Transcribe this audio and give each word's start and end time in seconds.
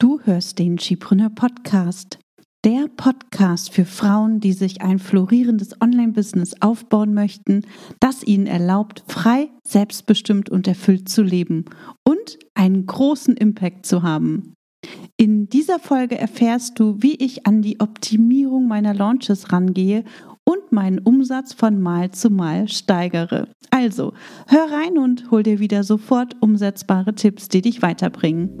Du 0.00 0.20
hörst 0.22 0.60
den 0.60 0.78
Skipreneur 0.78 1.28
Podcast. 1.28 2.20
Der 2.64 2.86
Podcast 2.86 3.72
für 3.72 3.84
Frauen, 3.84 4.38
die 4.38 4.52
sich 4.52 4.80
ein 4.80 5.00
florierendes 5.00 5.80
Online-Business 5.80 6.54
aufbauen 6.60 7.14
möchten, 7.14 7.62
das 7.98 8.22
ihnen 8.22 8.46
erlaubt, 8.46 9.02
frei, 9.08 9.48
selbstbestimmt 9.66 10.50
und 10.50 10.68
erfüllt 10.68 11.08
zu 11.08 11.22
leben 11.22 11.64
und 12.06 12.38
einen 12.54 12.86
großen 12.86 13.36
Impact 13.36 13.86
zu 13.86 14.04
haben. 14.04 14.54
In 15.16 15.48
dieser 15.48 15.80
Folge 15.80 16.16
erfährst 16.16 16.78
du, 16.78 16.94
wie 17.00 17.16
ich 17.16 17.44
an 17.48 17.60
die 17.60 17.80
Optimierung 17.80 18.68
meiner 18.68 18.94
Launches 18.94 19.52
rangehe 19.52 20.04
und 20.44 20.70
meinen 20.70 21.00
Umsatz 21.00 21.54
von 21.54 21.80
Mal 21.80 22.12
zu 22.12 22.30
Mal 22.30 22.68
steigere. 22.68 23.48
Also, 23.70 24.12
hör 24.46 24.70
rein 24.70 24.96
und 24.96 25.32
hol 25.32 25.42
dir 25.42 25.58
wieder 25.58 25.82
sofort 25.82 26.36
umsetzbare 26.40 27.16
Tipps, 27.16 27.48
die 27.48 27.62
dich 27.62 27.82
weiterbringen. 27.82 28.60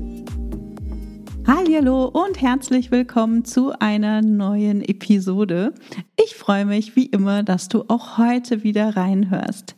Hallo 1.73 2.05
und 2.05 2.41
herzlich 2.41 2.91
willkommen 2.91 3.45
zu 3.45 3.71
einer 3.79 4.21
neuen 4.21 4.81
Episode. 4.81 5.73
Ich 6.21 6.35
freue 6.35 6.65
mich 6.65 6.97
wie 6.97 7.05
immer, 7.05 7.43
dass 7.43 7.69
du 7.69 7.85
auch 7.87 8.17
heute 8.17 8.63
wieder 8.63 8.97
reinhörst. 8.97 9.77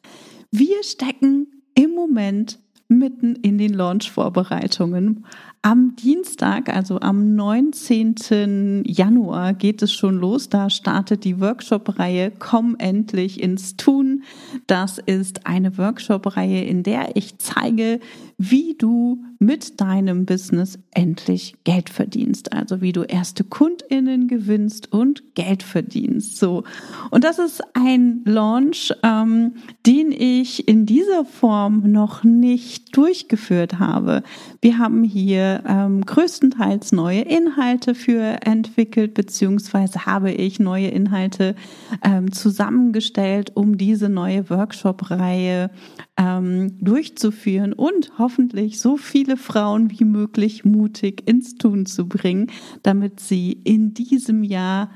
Wir 0.50 0.84
stecken 0.84 1.48
im 1.76 1.92
Moment 1.92 2.60
mitten 2.88 3.36
in 3.36 3.58
den 3.58 3.74
Launch-Vorbereitungen. 3.74 5.26
Am 5.66 5.96
Dienstag, 5.96 6.68
also 6.68 7.00
am 7.00 7.36
19. 7.36 8.84
Januar, 8.86 9.54
geht 9.54 9.82
es 9.82 9.94
schon 9.94 10.18
los. 10.18 10.50
Da 10.50 10.70
startet 10.70 11.24
die 11.24 11.40
Workshop-Reihe 11.40 12.34
Komm 12.38 12.76
endlich 12.80 13.42
ins 13.42 13.78
Tun. 13.78 14.24
Das 14.68 14.98
ist 14.98 15.48
eine 15.48 15.78
Workshop-Reihe, 15.78 16.66
in 16.66 16.84
der 16.84 17.16
ich 17.16 17.38
zeige, 17.38 18.02
wie 18.38 18.76
du 18.78 19.24
mit 19.40 19.80
deinem 19.80 20.26
Business 20.26 20.80
endlich 20.92 21.56
Geld 21.64 21.90
verdienst. 21.90 22.52
Also 22.52 22.82
wie 22.82 22.92
du 22.92 23.04
erste 23.04 23.46
KundInnen 23.46 24.28
gewinnst 24.28 24.92
und 24.92 25.36
Geld 25.36 25.64
verdienst. 25.64 26.38
So. 26.38 26.64
Und 27.10 27.24
das 27.24 27.40
ist 27.40 27.62
ein 27.74 28.22
Launch, 28.26 28.92
ähm, 29.02 29.54
den 29.86 30.12
ich 30.12 30.68
in 30.68 30.86
dieser 30.86 31.24
Form 31.24 31.90
noch 31.90 32.26
nicht 32.26 32.96
durchgeführt 32.98 33.80
habe. 33.80 34.24
Wir 34.62 34.78
haben 34.78 35.04
hier 35.04 35.53
ähm, 35.68 36.06
größtenteils 36.06 36.92
neue 36.92 37.22
Inhalte 37.22 37.96
für 37.96 38.38
entwickelt, 38.46 39.14
beziehungsweise 39.14 40.06
habe 40.06 40.32
ich 40.32 40.60
neue 40.60 40.88
Inhalte 40.88 41.56
ähm, 42.04 42.32
zusammengestellt, 42.32 43.52
um 43.56 43.78
diese 43.78 44.10
neue 44.10 44.50
Workshop-Reihe 44.50 45.70
ähm, 46.18 46.78
durchzuführen 46.80 47.74
und 47.74 48.14
hoffentlich 48.18 48.80
so 48.80 48.98
viele 48.98 49.38
Frauen 49.38 49.92
wie 49.92 50.06
möglich 50.06 50.66
mutig 50.66 51.28
ins 51.28 51.56
Tun 51.56 51.86
zu 51.86 52.08
bringen, 52.08 52.48
damit 52.82 53.20
sie 53.20 53.52
in 53.52 53.94
diesem 53.94 54.44
Jahr 54.44 54.90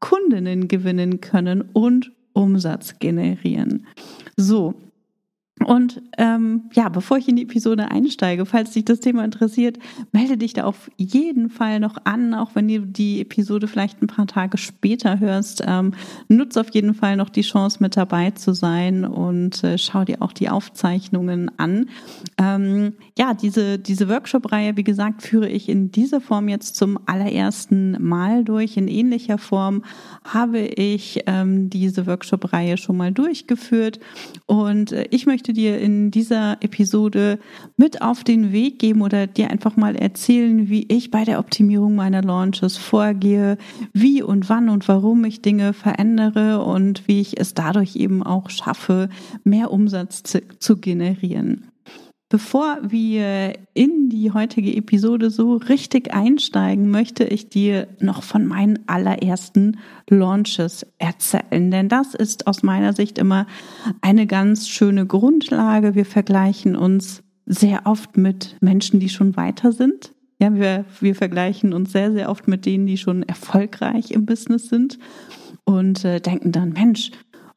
Kundinnen 0.00 0.68
gewinnen 0.68 1.20
können 1.20 1.62
und 1.72 2.12
Umsatz 2.34 2.98
generieren. 2.98 3.86
So, 4.36 4.74
und 5.64 6.02
ähm, 6.18 6.64
ja, 6.72 6.88
bevor 6.88 7.16
ich 7.16 7.28
in 7.28 7.36
die 7.36 7.42
Episode 7.42 7.90
einsteige, 7.90 8.46
falls 8.46 8.72
dich 8.72 8.84
das 8.84 9.00
Thema 9.00 9.24
interessiert, 9.24 9.78
melde 10.12 10.36
dich 10.36 10.52
da 10.52 10.64
auf 10.64 10.90
jeden 10.96 11.50
Fall 11.50 11.80
noch 11.80 11.96
an, 12.04 12.34
auch 12.34 12.54
wenn 12.54 12.68
du 12.68 12.80
die 12.80 13.20
Episode 13.20 13.66
vielleicht 13.68 14.02
ein 14.02 14.06
paar 14.06 14.26
Tage 14.26 14.58
später 14.58 15.20
hörst. 15.20 15.62
Ähm, 15.66 15.92
nutze 16.28 16.60
auf 16.60 16.70
jeden 16.70 16.94
Fall 16.94 17.16
noch 17.16 17.30
die 17.30 17.42
Chance, 17.42 17.78
mit 17.80 17.96
dabei 17.96 18.30
zu 18.32 18.54
sein 18.54 19.04
und 19.04 19.64
äh, 19.64 19.78
schau 19.78 20.04
dir 20.04 20.22
auch 20.22 20.32
die 20.32 20.48
Aufzeichnungen 20.48 21.50
an. 21.58 21.88
Ähm, 22.38 22.94
ja, 23.18 23.34
diese, 23.34 23.78
diese 23.78 24.08
Workshop-Reihe, 24.08 24.76
wie 24.76 24.84
gesagt, 24.84 25.22
führe 25.22 25.48
ich 25.48 25.68
in 25.68 25.90
dieser 25.90 26.20
Form 26.20 26.48
jetzt 26.48 26.76
zum 26.76 26.98
allerersten 27.06 28.02
Mal 28.02 28.44
durch. 28.44 28.76
In 28.76 28.88
ähnlicher 28.88 29.38
Form 29.38 29.84
habe 30.24 30.60
ich 30.60 31.22
ähm, 31.26 31.70
diese 31.70 32.06
Workshop-Reihe 32.06 32.76
schon 32.76 32.96
mal 32.96 33.12
durchgeführt 33.12 34.00
und 34.46 34.92
äh, 34.92 35.06
ich 35.10 35.26
möchte 35.26 35.52
dir 35.54 35.80
in 35.80 36.10
dieser 36.10 36.62
Episode 36.62 37.38
mit 37.76 38.02
auf 38.02 38.24
den 38.24 38.52
Weg 38.52 38.78
geben 38.78 39.00
oder 39.00 39.26
dir 39.26 39.50
einfach 39.50 39.76
mal 39.76 39.96
erzählen, 39.96 40.68
wie 40.68 40.86
ich 40.88 41.10
bei 41.10 41.24
der 41.24 41.38
Optimierung 41.38 41.94
meiner 41.94 42.22
Launches 42.22 42.76
vorgehe, 42.76 43.56
wie 43.92 44.22
und 44.22 44.48
wann 44.50 44.68
und 44.68 44.86
warum 44.88 45.24
ich 45.24 45.40
Dinge 45.40 45.72
verändere 45.72 46.62
und 46.62 47.08
wie 47.08 47.20
ich 47.20 47.40
es 47.40 47.54
dadurch 47.54 47.96
eben 47.96 48.22
auch 48.22 48.50
schaffe, 48.50 49.08
mehr 49.44 49.70
Umsatz 49.70 50.22
zu, 50.22 50.42
zu 50.58 50.76
generieren. 50.76 51.70
Bevor 52.34 52.78
wir 52.82 53.52
in 53.74 54.08
die 54.08 54.32
heutige 54.32 54.74
Episode 54.74 55.30
so 55.30 55.54
richtig 55.54 56.12
einsteigen, 56.12 56.90
möchte 56.90 57.22
ich 57.22 57.48
dir 57.48 57.86
noch 58.00 58.24
von 58.24 58.44
meinen 58.44 58.80
allerersten 58.88 59.78
Launches 60.10 60.84
erzählen. 60.98 61.70
Denn 61.70 61.88
das 61.88 62.12
ist 62.12 62.48
aus 62.48 62.64
meiner 62.64 62.92
Sicht 62.92 63.18
immer 63.18 63.46
eine 64.00 64.26
ganz 64.26 64.68
schöne 64.68 65.06
Grundlage. 65.06 65.94
Wir 65.94 66.04
vergleichen 66.04 66.74
uns 66.74 67.22
sehr 67.46 67.82
oft 67.84 68.16
mit 68.16 68.56
Menschen, 68.60 68.98
die 68.98 69.10
schon 69.10 69.36
weiter 69.36 69.70
sind. 69.70 70.12
Ja, 70.40 70.52
wir, 70.56 70.86
wir 70.98 71.14
vergleichen 71.14 71.72
uns 71.72 71.92
sehr, 71.92 72.10
sehr 72.10 72.30
oft 72.30 72.48
mit 72.48 72.66
denen, 72.66 72.86
die 72.86 72.98
schon 72.98 73.22
erfolgreich 73.22 74.10
im 74.10 74.26
Business 74.26 74.68
sind 74.68 74.98
und 75.62 76.04
äh, 76.04 76.18
denken 76.18 76.50
dann, 76.50 76.70
Mensch, 76.70 77.12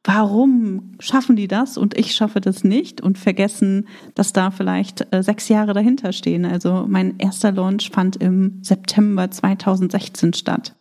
warum 0.08 0.92
schaffen 1.00 1.36
die 1.36 1.48
das 1.48 1.76
und 1.76 1.94
ich 1.94 2.14
schaffe 2.14 2.40
das 2.40 2.64
nicht 2.64 3.02
und 3.02 3.18
vergessen, 3.18 3.86
dass 4.14 4.32
da 4.32 4.50
vielleicht 4.50 5.06
äh, 5.12 5.22
sechs 5.22 5.50
Jahre 5.50 5.74
dahinter 5.74 6.14
stehen. 6.14 6.46
Also 6.46 6.86
mein 6.88 7.18
erster 7.18 7.52
Launch 7.52 7.90
fand 7.90 8.16
im 8.16 8.58
September 8.62 9.30
2016 9.30 10.32
statt. 10.32 10.74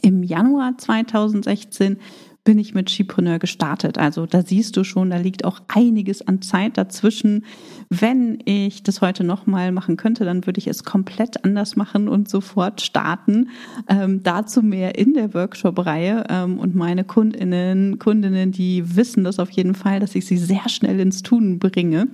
Im 0.00 0.22
Januar 0.22 0.78
2016 0.78 1.98
bin 2.44 2.58
ich 2.58 2.74
mit 2.74 2.90
Skipreneur 2.90 3.38
gestartet. 3.38 3.98
Also 3.98 4.26
da 4.26 4.42
siehst 4.42 4.76
du 4.76 4.84
schon, 4.84 5.10
da 5.10 5.18
liegt 5.18 5.44
auch 5.44 5.60
einiges 5.68 6.26
an 6.26 6.40
Zeit 6.40 6.78
dazwischen. 6.78 7.44
Wenn 7.90 8.38
ich 8.44 8.82
das 8.82 9.00
heute 9.00 9.24
nochmal 9.24 9.72
machen 9.72 9.96
könnte, 9.96 10.24
dann 10.24 10.46
würde 10.46 10.58
ich 10.58 10.66
es 10.66 10.84
komplett 10.84 11.44
anders 11.44 11.76
machen 11.76 12.08
und 12.08 12.28
sofort 12.28 12.80
starten. 12.80 13.50
Ähm, 13.88 14.22
dazu 14.22 14.62
mehr 14.62 14.98
in 14.98 15.12
der 15.12 15.34
Workshop-Reihe. 15.34 16.24
Ähm, 16.28 16.58
und 16.58 16.74
meine 16.74 17.04
Kundinnen, 17.04 17.98
Kundinnen, 17.98 18.52
die 18.52 18.96
wissen 18.96 19.24
das 19.24 19.38
auf 19.38 19.50
jeden 19.50 19.74
Fall, 19.74 20.00
dass 20.00 20.14
ich 20.14 20.26
sie 20.26 20.38
sehr 20.38 20.68
schnell 20.68 20.98
ins 21.00 21.22
Tun 21.22 21.58
bringe. 21.58 22.08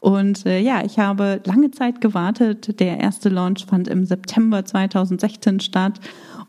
Und 0.00 0.46
äh, 0.46 0.60
ja, 0.60 0.84
ich 0.84 0.98
habe 0.98 1.40
lange 1.44 1.70
Zeit 1.70 2.00
gewartet. 2.00 2.80
Der 2.80 3.00
erste 3.00 3.28
Launch 3.28 3.64
fand 3.66 3.88
im 3.88 4.04
September 4.04 4.64
2016 4.64 5.60
statt. 5.60 6.00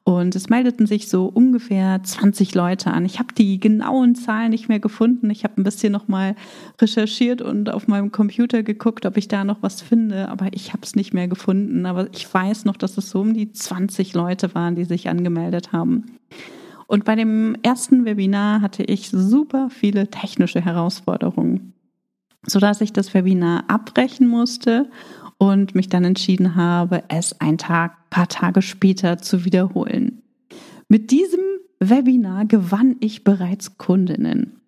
Und 0.03 0.35
es 0.35 0.49
meldeten 0.49 0.87
sich 0.87 1.09
so 1.09 1.25
ungefähr 1.27 2.01
20 2.01 2.55
Leute 2.55 2.91
an. 2.91 3.05
Ich 3.05 3.19
habe 3.19 3.33
die 3.35 3.59
genauen 3.59 4.15
Zahlen 4.15 4.49
nicht 4.49 4.67
mehr 4.67 4.79
gefunden. 4.79 5.29
Ich 5.29 5.43
habe 5.43 5.61
ein 5.61 5.63
bisschen 5.63 5.91
nochmal 5.91 6.35
recherchiert 6.81 7.41
und 7.41 7.69
auf 7.69 7.87
meinem 7.87 8.11
Computer 8.11 8.63
geguckt, 8.63 9.05
ob 9.05 9.15
ich 9.17 9.27
da 9.27 9.43
noch 9.43 9.61
was 9.61 9.81
finde, 9.81 10.29
aber 10.29 10.47
ich 10.53 10.73
habe 10.73 10.81
es 10.83 10.95
nicht 10.95 11.13
mehr 11.13 11.27
gefunden. 11.27 11.85
Aber 11.85 12.07
ich 12.13 12.31
weiß 12.33 12.65
noch, 12.65 12.77
dass 12.77 12.97
es 12.97 13.11
so 13.11 13.21
um 13.21 13.35
die 13.35 13.51
20 13.51 14.15
Leute 14.15 14.55
waren, 14.55 14.75
die 14.75 14.85
sich 14.85 15.07
angemeldet 15.07 15.71
haben. 15.71 16.17
Und 16.87 17.05
bei 17.05 17.15
dem 17.15 17.55
ersten 17.61 18.03
Webinar 18.03 18.61
hatte 18.61 18.83
ich 18.83 19.09
super 19.11 19.69
viele 19.69 20.09
technische 20.09 20.61
Herausforderungen, 20.61 21.73
sodass 22.45 22.81
ich 22.81 22.91
das 22.91 23.13
Webinar 23.13 23.65
abbrechen 23.69 24.27
musste 24.27 24.89
und 25.41 25.73
mich 25.73 25.89
dann 25.89 26.03
entschieden 26.03 26.53
habe, 26.53 27.03
es 27.07 27.41
ein 27.41 27.57
Tag, 27.57 28.11
paar 28.11 28.27
Tage 28.27 28.61
später 28.61 29.17
zu 29.17 29.43
wiederholen. 29.43 30.21
Mit 30.87 31.09
diesem 31.09 31.39
Webinar 31.79 32.45
gewann 32.45 32.97
ich 32.99 33.23
bereits 33.23 33.79
Kundinnen. 33.79 34.61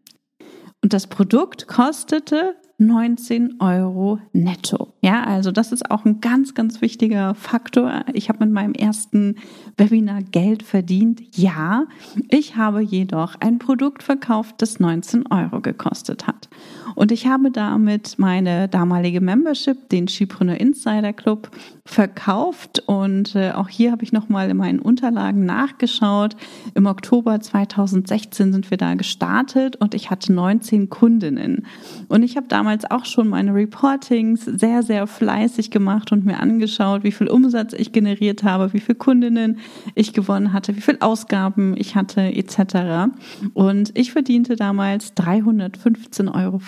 Und 0.82 0.94
das 0.94 1.06
Produkt 1.06 1.68
kostete 1.68 2.56
19 2.80 3.60
Euro 3.60 4.20
netto. 4.34 4.94
Ja, 5.02 5.24
also 5.24 5.52
das 5.52 5.72
ist 5.72 5.92
auch 5.92 6.06
ein 6.06 6.22
ganz, 6.22 6.54
ganz 6.54 6.82
wichtiger 6.82 7.36
Faktor. 7.36 8.04
Ich 8.14 8.30
habe 8.30 8.46
mit 8.46 8.54
meinem 8.54 8.74
ersten 8.74 9.36
Webinar 9.78 10.22
Geld 10.24 10.64
verdient. 10.64 11.22
Ja, 11.38 11.86
ich 12.30 12.56
habe 12.56 12.82
jedoch 12.82 13.36
ein 13.40 13.60
Produkt 13.60 14.04
verkauft, 14.04 14.56
das 14.58 14.80
19 14.80 15.28
Euro 15.28 15.62
gekostet 15.62 16.26
hat. 16.26 16.50
Und 16.96 17.12
ich 17.12 17.28
habe 17.28 17.52
damit 17.52 18.18
meine 18.18 18.68
damalige 18.68 19.22
Membership, 19.22 19.90
den 19.90 20.08
Schiebrunner 20.08 20.60
Insider 20.60 21.14
Club, 21.14 21.50
verkauft. 21.86 22.84
Und 22.86 23.36
äh, 23.36 23.52
auch 23.52 23.68
hier 23.68 23.92
habe 23.92 24.04
ich 24.04 24.14
nochmal 24.14 24.50
in 24.50 24.58
meinen 24.58 24.80
Unterlagen 24.80 25.46
nachgeschaut. 25.46 26.36
Im 26.76 26.86
Oktober 26.86 27.40
2016 27.40 28.54
sind 28.54 28.72
wir 28.72 28.78
da 28.78 28.96
gestartet 28.96 29.76
und 29.78 29.94
ich 29.94 30.10
hatte 30.10 30.32
19 30.32 30.90
Kundinnen. 30.90 31.66
Und 32.08 32.24
ich 32.24 32.38
habe 32.38 32.48
damals 32.48 32.63
auch 32.92 33.06
schon 33.06 33.28
meine 33.30 33.54
Reportings 33.54 34.46
sehr, 34.46 34.84
sehr 34.84 35.08
fleißig 35.08 35.72
gemacht 35.72 36.12
und 36.12 36.26
mir 36.26 36.40
angeschaut, 36.40 37.04
wie 37.04 37.12
viel 37.12 37.28
Umsatz 37.28 37.74
ich 37.74 37.92
generiert 37.92 38.44
habe, 38.44 38.74
wie 38.74 38.80
viele 38.80 38.98
Kundinnen 38.98 39.60
ich 39.96 40.14
gewonnen 40.14 40.54
hatte, 40.54 40.76
wie 40.76 40.82
viel 40.82 40.98
Ausgaben 41.00 41.76
ich 41.78 41.96
hatte, 41.96 42.22
etc. 42.22 43.12
Und 43.54 43.92
ich 43.98 44.12
verdiente 44.12 44.56
damals 44.56 45.16
315,95 45.16 46.34
Euro 46.34 46.60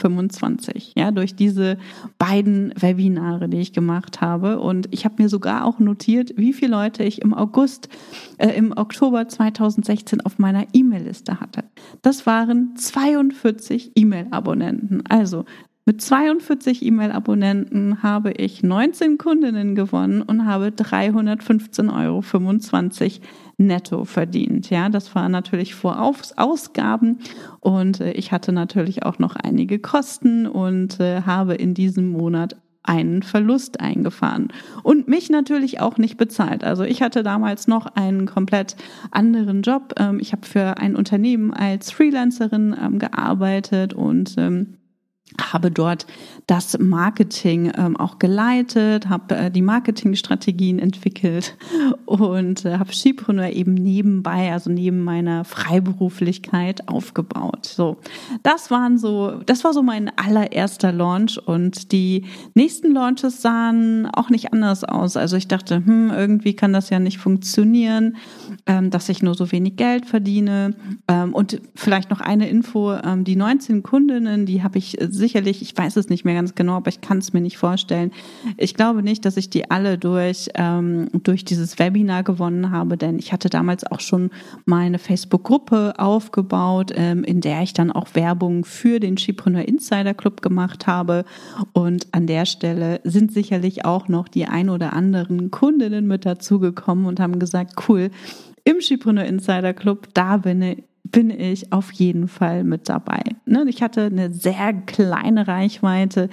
ja, 0.95 1.11
durch 1.11 1.35
diese 1.35 1.77
beiden 2.17 2.73
Webinare, 2.79 3.49
die 3.49 3.59
ich 3.59 3.73
gemacht 3.73 4.21
habe. 4.21 4.59
Und 4.59 4.87
ich 4.91 5.05
habe 5.05 5.21
mir 5.21 5.29
sogar 5.29 5.65
auch 5.65 5.79
notiert, 5.79 6.33
wie 6.37 6.53
viele 6.53 6.71
Leute 6.71 7.03
ich 7.03 7.21
im 7.21 7.33
August, 7.33 7.89
äh, 8.37 8.49
im 8.49 8.73
Oktober 8.75 9.27
2016 9.27 10.21
auf 10.21 10.39
meiner 10.39 10.65
E-Mail-Liste 10.73 11.39
hatte. 11.39 11.63
Das 12.01 12.25
waren 12.25 12.75
42 12.75 13.91
E-Mail-Abonnenten. 13.95 15.03
Also 15.07 15.45
mit 15.85 16.01
42 16.01 16.83
E-Mail-Abonnenten 16.83 18.01
habe 18.01 18.31
ich 18.31 18.63
19 18.63 19.19
Kundinnen 19.19 19.75
gewonnen 19.75 20.23
und 20.23 20.47
habe 20.47 20.69
315,25 20.69 21.91
Euro 21.93 22.23
netto 23.57 24.03
verdient. 24.03 24.71
Ja, 24.71 24.89
das 24.89 25.13
war 25.13 25.29
natürlich 25.29 25.75
vor 25.75 26.01
Ausgaben 26.01 27.19
und 27.59 28.01
äh, 28.01 28.11
ich 28.13 28.31
hatte 28.31 28.51
natürlich 28.51 29.03
auch 29.03 29.19
noch 29.19 29.35
einige 29.35 29.77
Kosten 29.79 30.47
und 30.47 30.99
äh, 30.99 31.21
habe 31.21 31.53
in 31.53 31.73
diesem 31.75 32.09
Monat 32.09 32.57
einen 32.81 33.23
Verlust 33.23 33.79
eingefahren 33.79 34.49
und 34.83 35.07
mich 35.07 35.29
natürlich 35.29 35.79
auch 35.81 35.97
nicht 35.97 36.17
bezahlt. 36.17 36.63
Also 36.63 36.83
ich 36.83 37.01
hatte 37.01 37.23
damals 37.23 37.67
noch 37.67 37.87
einen 37.87 38.25
komplett 38.25 38.75
anderen 39.11 39.61
Job. 39.61 39.93
Ähm, 39.97 40.19
ich 40.19 40.31
habe 40.31 40.45
für 40.45 40.77
ein 40.77 40.95
Unternehmen 40.95 41.53
als 41.53 41.91
Freelancerin 41.91 42.75
ähm, 42.79 42.99
gearbeitet 42.99 43.93
und 43.93 44.35
ähm, 44.37 44.77
habe 45.51 45.71
dort 45.71 46.05
das 46.47 46.77
Marketing 46.77 47.71
ähm, 47.75 47.97
auch 47.97 48.19
geleitet, 48.19 49.09
habe 49.09 49.35
äh, 49.35 49.51
die 49.51 49.63
Marketingstrategien 49.63 50.79
entwickelt 50.79 51.57
und 52.05 52.65
äh, 52.65 52.77
habe 52.77 52.93
Skipreneur 52.93 53.49
eben 53.49 53.73
nebenbei, 53.73 54.51
also 54.51 54.69
neben 54.69 55.03
meiner 55.03 55.43
Freiberuflichkeit 55.43 56.87
aufgebaut. 56.87 57.65
So, 57.65 57.97
das 58.43 58.69
waren 58.69 58.97
so, 58.97 59.41
das 59.45 59.63
war 59.63 59.73
so 59.73 59.81
mein 59.81 60.11
allererster 60.15 60.91
Launch 60.91 61.39
und 61.39 61.91
die 61.91 62.25
nächsten 62.53 62.93
Launches 62.93 63.41
sahen 63.41 64.07
auch 64.13 64.29
nicht 64.29 64.53
anders 64.53 64.83
aus. 64.83 65.17
Also 65.17 65.35
ich 65.35 65.47
dachte, 65.47 65.77
hm, 65.77 66.11
irgendwie 66.11 66.53
kann 66.53 66.71
das 66.71 66.91
ja 66.91 66.99
nicht 66.99 67.17
funktionieren, 67.17 68.17
ähm, 68.67 68.91
dass 68.91 69.09
ich 69.09 69.23
nur 69.23 69.33
so 69.33 69.51
wenig 69.51 69.75
Geld 69.75 70.05
verdiene. 70.05 70.75
Ähm, 71.07 71.33
und 71.33 71.59
vielleicht 71.73 72.11
noch 72.11 72.21
eine 72.21 72.47
Info: 72.47 72.93
ähm, 72.93 73.23
Die 73.23 73.35
19 73.35 73.81
Kundinnen, 73.81 74.45
die 74.45 74.61
habe 74.61 74.77
ich 74.77 74.97
sicherlich, 75.17 75.61
ich 75.61 75.75
weiß 75.75 75.95
es 75.97 76.09
nicht 76.09 76.25
mehr 76.25 76.35
ganz 76.35 76.55
genau, 76.55 76.73
aber 76.73 76.89
ich 76.89 77.01
kann 77.01 77.19
es 77.19 77.33
mir 77.33 77.41
nicht 77.41 77.57
vorstellen. 77.57 78.11
Ich 78.57 78.75
glaube 78.75 79.03
nicht, 79.03 79.25
dass 79.25 79.37
ich 79.37 79.49
die 79.49 79.69
alle 79.71 79.97
durch, 79.97 80.49
ähm, 80.55 81.09
durch 81.13 81.45
dieses 81.45 81.79
Webinar 81.79 82.23
gewonnen 82.23 82.71
habe, 82.71 82.97
denn 82.97 83.19
ich 83.19 83.33
hatte 83.33 83.49
damals 83.49 83.85
auch 83.85 83.99
schon 83.99 84.29
meine 84.65 84.99
Facebook-Gruppe 84.99 85.93
aufgebaut, 85.97 86.91
ähm, 86.95 87.23
in 87.23 87.41
der 87.41 87.61
ich 87.61 87.73
dann 87.73 87.91
auch 87.91 88.09
Werbung 88.13 88.65
für 88.65 88.99
den 88.99 89.17
Skipreneur 89.17 89.67
Insider 89.67 90.13
Club 90.13 90.41
gemacht 90.41 90.87
habe. 90.87 91.25
Und 91.73 92.07
an 92.11 92.27
der 92.27 92.45
Stelle 92.45 93.01
sind 93.03 93.31
sicherlich 93.31 93.85
auch 93.85 94.07
noch 94.07 94.27
die 94.27 94.45
ein 94.45 94.69
oder 94.69 94.93
anderen 94.93 95.51
Kundinnen 95.51 96.07
mit 96.07 96.25
dazugekommen 96.25 97.05
und 97.05 97.19
haben 97.19 97.39
gesagt, 97.39 97.87
cool, 97.87 98.09
im 98.63 98.81
Skipreneur 98.81 99.25
Insider 99.25 99.73
Club, 99.73 100.07
da 100.13 100.37
bin 100.37 100.61
ich 100.61 100.83
bin 101.11 101.29
ich 101.29 101.71
auf 101.71 101.91
jeden 101.91 102.27
Fall 102.27 102.63
mit 102.63 102.89
dabei. 102.89 103.21
Ne, 103.45 103.65
ich 103.67 103.81
hatte 103.81 104.05
eine 104.05 104.33
sehr 104.33 104.73
kleine 104.73 105.47
Reichweite, 105.47 106.29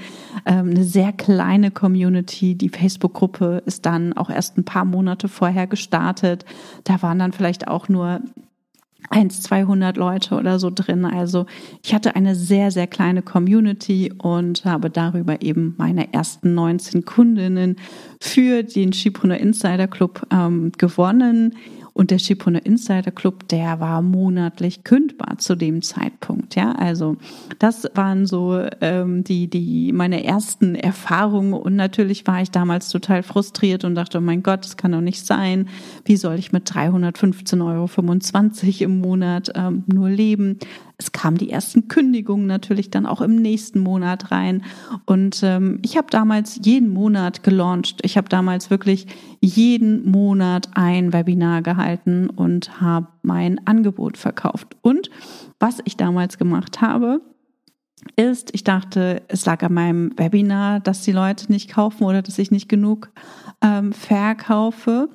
ähm, 0.47 0.71
eine 0.71 0.85
sehr 0.85 1.13
kleine 1.13 1.71
Community. 1.71 2.55
Die 2.55 2.71
Facebook-Gruppe 2.71 3.63
ist 3.67 3.87
dann 3.87 4.13
auch 4.15 4.31
erst 4.31 4.57
ein 4.57 4.65
paar 4.65 4.85
Monate 4.85 5.29
vorher 5.29 5.67
gestartet. 5.67 6.45
Da 6.85 7.03
waren 7.03 7.19
dann 7.19 7.33
vielleicht 7.33 7.69
auch 7.69 7.89
nur 7.89 8.23
1, 9.11 9.43
200 9.43 9.97
Leute 9.97 10.37
oder 10.37 10.59
so 10.59 10.71
drin. 10.71 11.05
Also 11.05 11.47
ich 11.83 11.95
hatte 11.95 12.17
eine 12.17 12.35
sehr, 12.35 12.71
sehr 12.71 12.87
kleine 12.87 13.23
Community 13.23 14.13
und 14.17 14.65
habe 14.65 14.91
darüber 14.91 15.43
eben 15.43 15.75
meine 15.77 16.13
ersten 16.15 16.55
19 16.55 17.05
Kundinnen 17.05 17.77
für 18.21 18.63
den 18.63 18.93
Schipruner 18.93 19.39
Insider 19.39 19.87
Club 19.87 20.27
ähm, 20.33 20.73
gewonnen. 20.79 21.55
Und 21.95 22.11
der 22.11 22.19
Schipone 22.19 22.59
Insider 22.59 23.11
Club, 23.11 23.49
der 23.49 23.81
war 23.81 24.01
monatlich 24.01 24.83
kündbar 24.83 25.39
zu 25.39 25.55
dem 25.55 25.83
Zeitpunkt. 25.83 26.55
Ja, 26.55 26.73
also 26.73 27.17
das 27.59 27.89
waren 27.95 28.27
so 28.27 28.67
ähm, 28.81 29.25
die, 29.25 29.49
die 29.49 29.93
meine 29.93 30.25
ersten 30.25 30.75
Erfahrungen. 30.75 31.53
Und 31.53 31.77
natürlich 31.77 32.27
war 32.27 32.41
ich 32.41 32.51
damals 32.51 32.89
total 32.89 33.23
frustriert 33.23 33.85
und 33.85 33.95
dachte, 33.95 34.19
oh 34.19 34.23
mein 34.23 34.43
Gott, 34.43 34.65
das 34.65 34.77
kann 34.77 34.93
doch 34.93 35.01
nicht 35.01 35.27
sein. 35.27 35.69
Wie 36.05 36.17
soll 36.17 36.39
ich 36.39 36.53
mit 36.53 36.71
315,25 36.71 37.61
Euro 37.63 38.85
im 38.85 39.01
Monat 39.01 39.53
ähm, 39.55 39.85
nur 39.87 40.09
leben? 40.09 40.59
Es 41.03 41.11
kamen 41.11 41.37
die 41.37 41.51
ersten 41.51 41.89
Kündigungen 41.89 42.47
natürlich 42.47 42.91
dann 42.91 43.07
auch 43.07 43.21
im 43.21 43.35
nächsten 43.35 43.81
Monat 43.81 44.31
rein. 44.31 44.63
Und 45.05 45.43
ähm, 45.43 45.81
ich 45.83 45.97
habe 45.97 46.07
damals 46.11 46.61
jeden 46.63 46.91
Monat 46.91 47.43
gelauncht. 47.43 48.01
Ich 48.05 48.17
habe 48.17 48.29
damals 48.29 48.71
wirklich 48.71 49.07
jeden 49.41 50.09
Monat 50.09 50.69
ein 50.75 51.13
Webinar 51.13 51.63
gehalten 51.63 52.31
und 52.31 52.81
habe 52.81 53.09
mein 53.23 53.67
Angebot 53.67 54.17
verkauft. 54.17 54.77
Und 54.81 55.11
was 55.59 55.79
ich 55.85 55.97
damals 55.97 56.39
gemacht 56.39 56.81
habe, 56.81 57.21
ist, 58.15 58.51
ich 58.55 58.63
dachte, 58.63 59.23
es 59.27 59.45
lag 59.45 59.63
an 59.65 59.75
meinem 59.75 60.17
Webinar, 60.17 60.79
dass 60.79 61.03
die 61.03 61.13
Leute 61.13 61.51
nicht 61.51 61.69
kaufen 61.71 62.05
oder 62.05 62.23
dass 62.23 62.39
ich 62.39 62.53
nicht 62.53 62.69
genug 62.69 63.11
ähm, 63.61 63.93
verkaufe. 63.93 65.09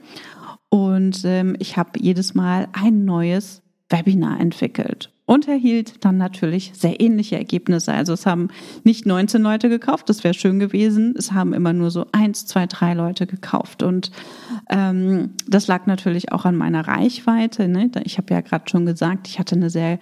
Und 0.70 1.24
ähm, 1.24 1.56
ich 1.60 1.78
habe 1.78 1.92
jedes 1.98 2.34
Mal 2.34 2.68
ein 2.74 3.06
neues 3.06 3.62
Webinar 3.90 4.40
entwickelt 4.42 5.12
und 5.28 5.48
erhielt 5.48 6.06
dann 6.06 6.18
natürlich 6.18 6.72
sehr 6.74 7.02
ähnliche 7.02 7.36
Ergebnisse. 7.36 7.94
Also 7.94 8.14
es 8.14 8.26
haben 8.26 8.48
nicht 8.86 9.06
19 9.06 9.42
Leute 9.42 9.68
gekauft, 9.68 10.10
das 10.10 10.24
wäre 10.24 10.34
schön 10.34 10.58
gewesen. 10.58 11.14
Es 11.18 11.34
haben 11.34 11.54
immer 11.54 11.74
nur 11.74 11.92
so 11.92 12.06
eins, 12.14 12.46
zwei, 12.46 12.66
drei 12.66 12.94
Leute 12.94 13.28
gekauft. 13.28 13.84
Und 13.84 14.10
ähm, 14.70 15.34
das 15.46 15.68
lag 15.68 15.86
natürlich 15.86 16.32
auch 16.32 16.46
an 16.46 16.56
meiner 16.56 16.88
Reichweite. 16.88 17.68
Ne? 17.68 17.92
Ich 18.06 18.18
habe 18.18 18.34
ja 18.34 18.40
gerade 18.40 18.70
schon 18.70 18.86
gesagt, 18.86 19.28
ich 19.28 19.38
hatte 19.38 19.56
eine 19.56 19.70
sehr 19.70 20.00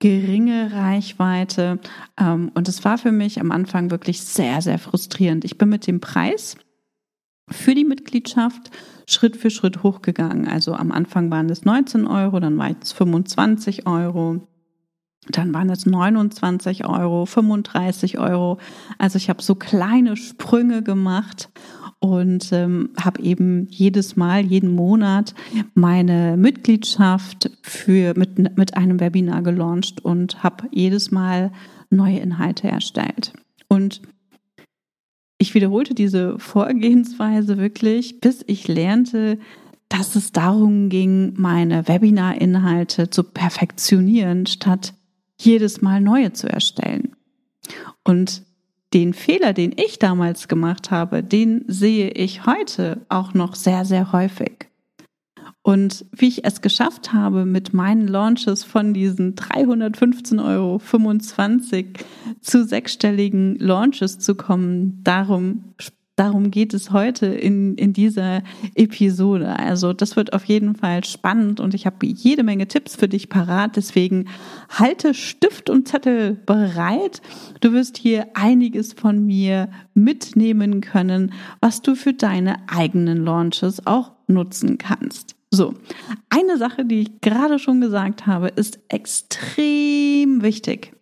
geringe 0.00 0.72
Reichweite. 0.72 1.78
Ähm, 2.18 2.50
und 2.54 2.66
es 2.66 2.82
war 2.82 2.96
für 2.96 3.12
mich 3.12 3.40
am 3.40 3.52
Anfang 3.52 3.90
wirklich 3.90 4.22
sehr, 4.22 4.62
sehr 4.62 4.78
frustrierend. 4.78 5.44
Ich 5.44 5.58
bin 5.58 5.68
mit 5.68 5.86
dem 5.86 6.00
Preis 6.00 6.56
für 7.50 7.74
die 7.74 7.84
Mitgliedschaft 7.84 8.70
Schritt 9.06 9.36
für 9.36 9.50
Schritt 9.50 9.82
hochgegangen. 9.82 10.48
Also 10.48 10.72
am 10.72 10.92
Anfang 10.92 11.30
waren 11.30 11.50
es 11.50 11.66
19 11.66 12.06
Euro, 12.06 12.40
dann 12.40 12.56
war 12.56 12.70
es 12.80 12.92
25 12.92 13.86
Euro, 13.86 14.48
dann 15.28 15.54
waren 15.54 15.70
es 15.70 15.86
29 15.86 16.84
Euro, 16.84 17.26
35 17.26 18.18
Euro. 18.18 18.58
Also 18.98 19.16
ich 19.16 19.28
habe 19.28 19.42
so 19.42 19.54
kleine 19.54 20.16
Sprünge 20.16 20.82
gemacht 20.82 21.50
und 22.00 22.52
ähm, 22.52 22.90
habe 23.00 23.22
eben 23.22 23.68
jedes 23.70 24.16
Mal, 24.16 24.44
jeden 24.44 24.74
Monat 24.74 25.34
meine 25.74 26.36
Mitgliedschaft 26.36 27.50
für 27.62 28.14
mit, 28.16 28.56
mit 28.56 28.76
einem 28.76 28.98
Webinar 28.98 29.42
gelauncht 29.42 30.04
und 30.04 30.42
habe 30.42 30.68
jedes 30.72 31.12
Mal 31.12 31.52
neue 31.90 32.18
Inhalte 32.18 32.66
erstellt. 32.66 33.32
Und 33.68 34.02
ich 35.38 35.54
wiederholte 35.54 35.94
diese 35.94 36.38
Vorgehensweise 36.38 37.58
wirklich, 37.58 38.20
bis 38.20 38.44
ich 38.48 38.66
lernte, 38.66 39.38
dass 39.88 40.16
es 40.16 40.32
darum 40.32 40.88
ging, 40.88 41.34
meine 41.36 41.86
Webinar-Inhalte 41.86 43.10
zu 43.10 43.22
perfektionieren, 43.22 44.46
statt 44.46 44.94
jedes 45.44 45.82
Mal 45.82 46.00
neue 46.00 46.32
zu 46.32 46.48
erstellen. 46.48 47.16
Und 48.04 48.42
den 48.94 49.14
Fehler, 49.14 49.52
den 49.52 49.72
ich 49.76 49.98
damals 49.98 50.48
gemacht 50.48 50.90
habe, 50.90 51.22
den 51.22 51.64
sehe 51.66 52.10
ich 52.10 52.46
heute 52.46 53.06
auch 53.08 53.34
noch 53.34 53.54
sehr, 53.54 53.84
sehr 53.84 54.12
häufig. 54.12 54.68
Und 55.62 56.04
wie 56.10 56.28
ich 56.28 56.44
es 56.44 56.60
geschafft 56.60 57.12
habe, 57.12 57.44
mit 57.44 57.72
meinen 57.72 58.08
Launches 58.08 58.64
von 58.64 58.92
diesen 58.92 59.36
315,25 59.36 60.42
Euro 60.44 60.80
zu 62.40 62.64
sechsstelligen 62.64 63.56
Launches 63.60 64.18
zu 64.18 64.34
kommen, 64.34 65.00
darum 65.04 65.74
darum 66.16 66.50
geht 66.50 66.74
es 66.74 66.90
heute 66.90 67.26
in, 67.26 67.74
in 67.76 67.92
dieser 67.92 68.42
Episode. 68.74 69.58
Also 69.58 69.92
das 69.92 70.16
wird 70.16 70.32
auf 70.32 70.44
jeden 70.44 70.76
Fall 70.76 71.04
spannend 71.04 71.60
und 71.60 71.74
ich 71.74 71.86
habe 71.86 72.06
jede 72.06 72.42
Menge 72.42 72.68
Tipps 72.68 72.96
für 72.96 73.08
dich 73.08 73.28
parat. 73.28 73.76
Deswegen 73.76 74.26
halte 74.70 75.14
Stift 75.14 75.70
und 75.70 75.88
Zettel 75.88 76.34
bereit. 76.46 77.22
Du 77.60 77.72
wirst 77.72 77.96
hier 77.96 78.28
einiges 78.34 78.92
von 78.92 79.24
mir 79.24 79.68
mitnehmen 79.94 80.80
können, 80.80 81.32
was 81.60 81.82
du 81.82 81.94
für 81.94 82.12
deine 82.12 82.56
eigenen 82.68 83.24
Launches 83.24 83.86
auch 83.86 84.12
nutzen 84.26 84.78
kannst. 84.78 85.36
So, 85.50 85.74
eine 86.30 86.56
Sache, 86.56 86.86
die 86.86 87.00
ich 87.00 87.20
gerade 87.20 87.58
schon 87.58 87.80
gesagt 87.82 88.26
habe, 88.26 88.48
ist 88.48 88.78
extrem 88.88 90.42
wichtig 90.42 90.94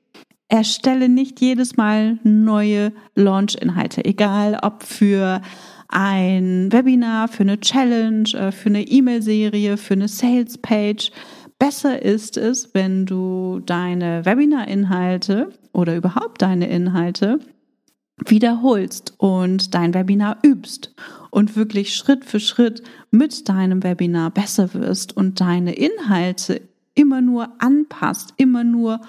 erstelle 0.51 1.09
nicht 1.09 1.41
jedes 1.41 1.77
Mal 1.77 2.19
neue 2.25 2.93
Launch-Inhalte, 3.15 4.05
egal 4.05 4.59
ob 4.63 4.83
für 4.83 5.41
ein 5.89 6.73
Webinar, 6.73 7.29
für 7.29 7.45
eine 7.45 7.61
Challenge, 7.61 8.29
äh, 8.35 8.53
für 8.53 8.69
eine 8.69 8.83
E-Mail-Serie, 8.83 9.77
für 9.77 9.95
eine 9.95 10.09
Sales-Page. 10.09 11.11
Besser 11.59 12.03
ist 12.03 12.37
es, 12.37 12.75
wenn 12.75 13.07
du 13.07 13.61
deine 13.65 14.25
Webinar-Inhalte 14.25 15.51
oder 15.73 15.97
überhaupt 15.97 16.43
deine 16.43 16.69
Inhalte 16.69 17.39
wiederholst 18.27 19.15
und 19.19 19.75
dein 19.75 19.95
Webinar 19.95 20.39
übst 20.45 20.95
und 21.31 21.57
wirklich 21.57 21.95
Schritt 21.95 22.25
für 22.25 22.41
Schritt 22.41 22.83
mit 23.11 23.49
deinem 23.49 23.83
Webinar 23.83 24.31
besser 24.31 24.75
wirst 24.75 25.17
und 25.17 25.41
deine 25.41 25.75
Inhalte 25.75 26.63
immer 26.95 27.21
nur 27.21 27.49
anpasst, 27.61 28.35
immer 28.37 28.65
nur 28.65 29.01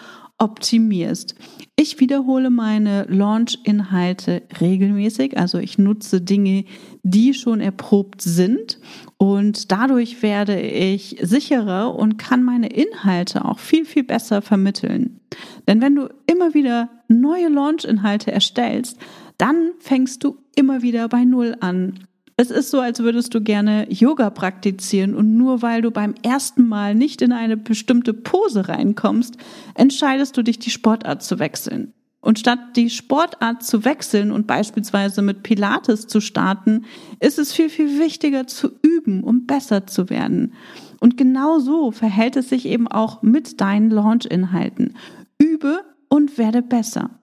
optimierst. 0.41 1.36
Ich 1.75 2.00
wiederhole 2.00 2.50
meine 2.50 3.05
Launch-Inhalte 3.07 4.41
regelmäßig, 4.60 5.38
also 5.38 5.60
ich 5.60 5.77
nutze 5.77 6.19
Dinge, 6.19 6.65
die 7.03 7.33
schon 7.33 7.62
erprobt 7.62 8.21
sind 8.21 8.79
und 9.17 9.71
dadurch 9.71 10.21
werde 10.24 10.60
ich 10.60 11.17
sicherer 11.21 11.95
und 11.95 12.17
kann 12.17 12.43
meine 12.43 12.67
Inhalte 12.67 13.45
auch 13.45 13.60
viel, 13.60 13.86
viel 13.86 14.03
besser 14.03 14.41
vermitteln. 14.41 15.19
Denn 15.67 15.79
wenn 15.79 15.95
du 15.95 16.10
immer 16.25 16.53
wieder 16.53 16.89
neue 17.07 17.48
Launch-Inhalte 17.48 18.31
erstellst, 18.31 18.98
dann 19.38 19.71
fängst 19.79 20.24
du 20.24 20.38
immer 20.55 20.81
wieder 20.81 21.07
bei 21.07 21.24
Null 21.24 21.55
an. 21.60 22.00
Es 22.41 22.50
ist 22.50 22.71
so, 22.71 22.79
als 22.79 23.01
würdest 23.01 23.36
du 23.36 23.41
gerne 23.41 23.86
Yoga 23.91 24.31
praktizieren 24.31 25.13
und 25.13 25.38
nur 25.38 25.62
weil 25.62 25.83
du 25.83 25.91
beim 25.91 26.15
ersten 26.24 26.67
Mal 26.67 26.95
nicht 26.95 27.21
in 27.21 27.33
eine 27.33 27.55
bestimmte 27.55 28.15
Pose 28.15 28.67
reinkommst, 28.67 29.38
entscheidest 29.75 30.36
du 30.36 30.41
dich, 30.41 30.57
die 30.57 30.71
Sportart 30.71 31.21
zu 31.21 31.38
wechseln. 31.38 31.93
Und 32.19 32.39
statt 32.39 32.57
die 32.77 32.89
Sportart 32.89 33.62
zu 33.62 33.86
wechseln 33.86 34.31
und 34.31 34.48
beispielsweise 34.48 35.21
mit 35.21 35.43
Pilates 35.43 36.07
zu 36.07 36.19
starten, 36.19 36.86
ist 37.19 37.38
es 37.38 37.53
viel, 37.53 37.69
viel 37.69 38.00
wichtiger 38.00 38.48
zu 38.48 38.71
üben, 38.81 39.24
um 39.24 39.45
besser 39.45 39.86
zu 39.86 40.10
werden. 40.10 40.53
Und 41.00 41.17
genau 41.17 41.60
so 41.60 41.91
verhält 41.91 42.38
es 42.38 42.50
sich 42.50 42.65
eben 42.65 42.88
auch 42.88 43.21
mit 43.21 43.62
deinen 43.62 43.91
Launch-Inhalten. 43.91 44.95
Übe 45.38 45.81
und 46.10 46.39
werde 46.39 46.63
besser. 46.63 47.20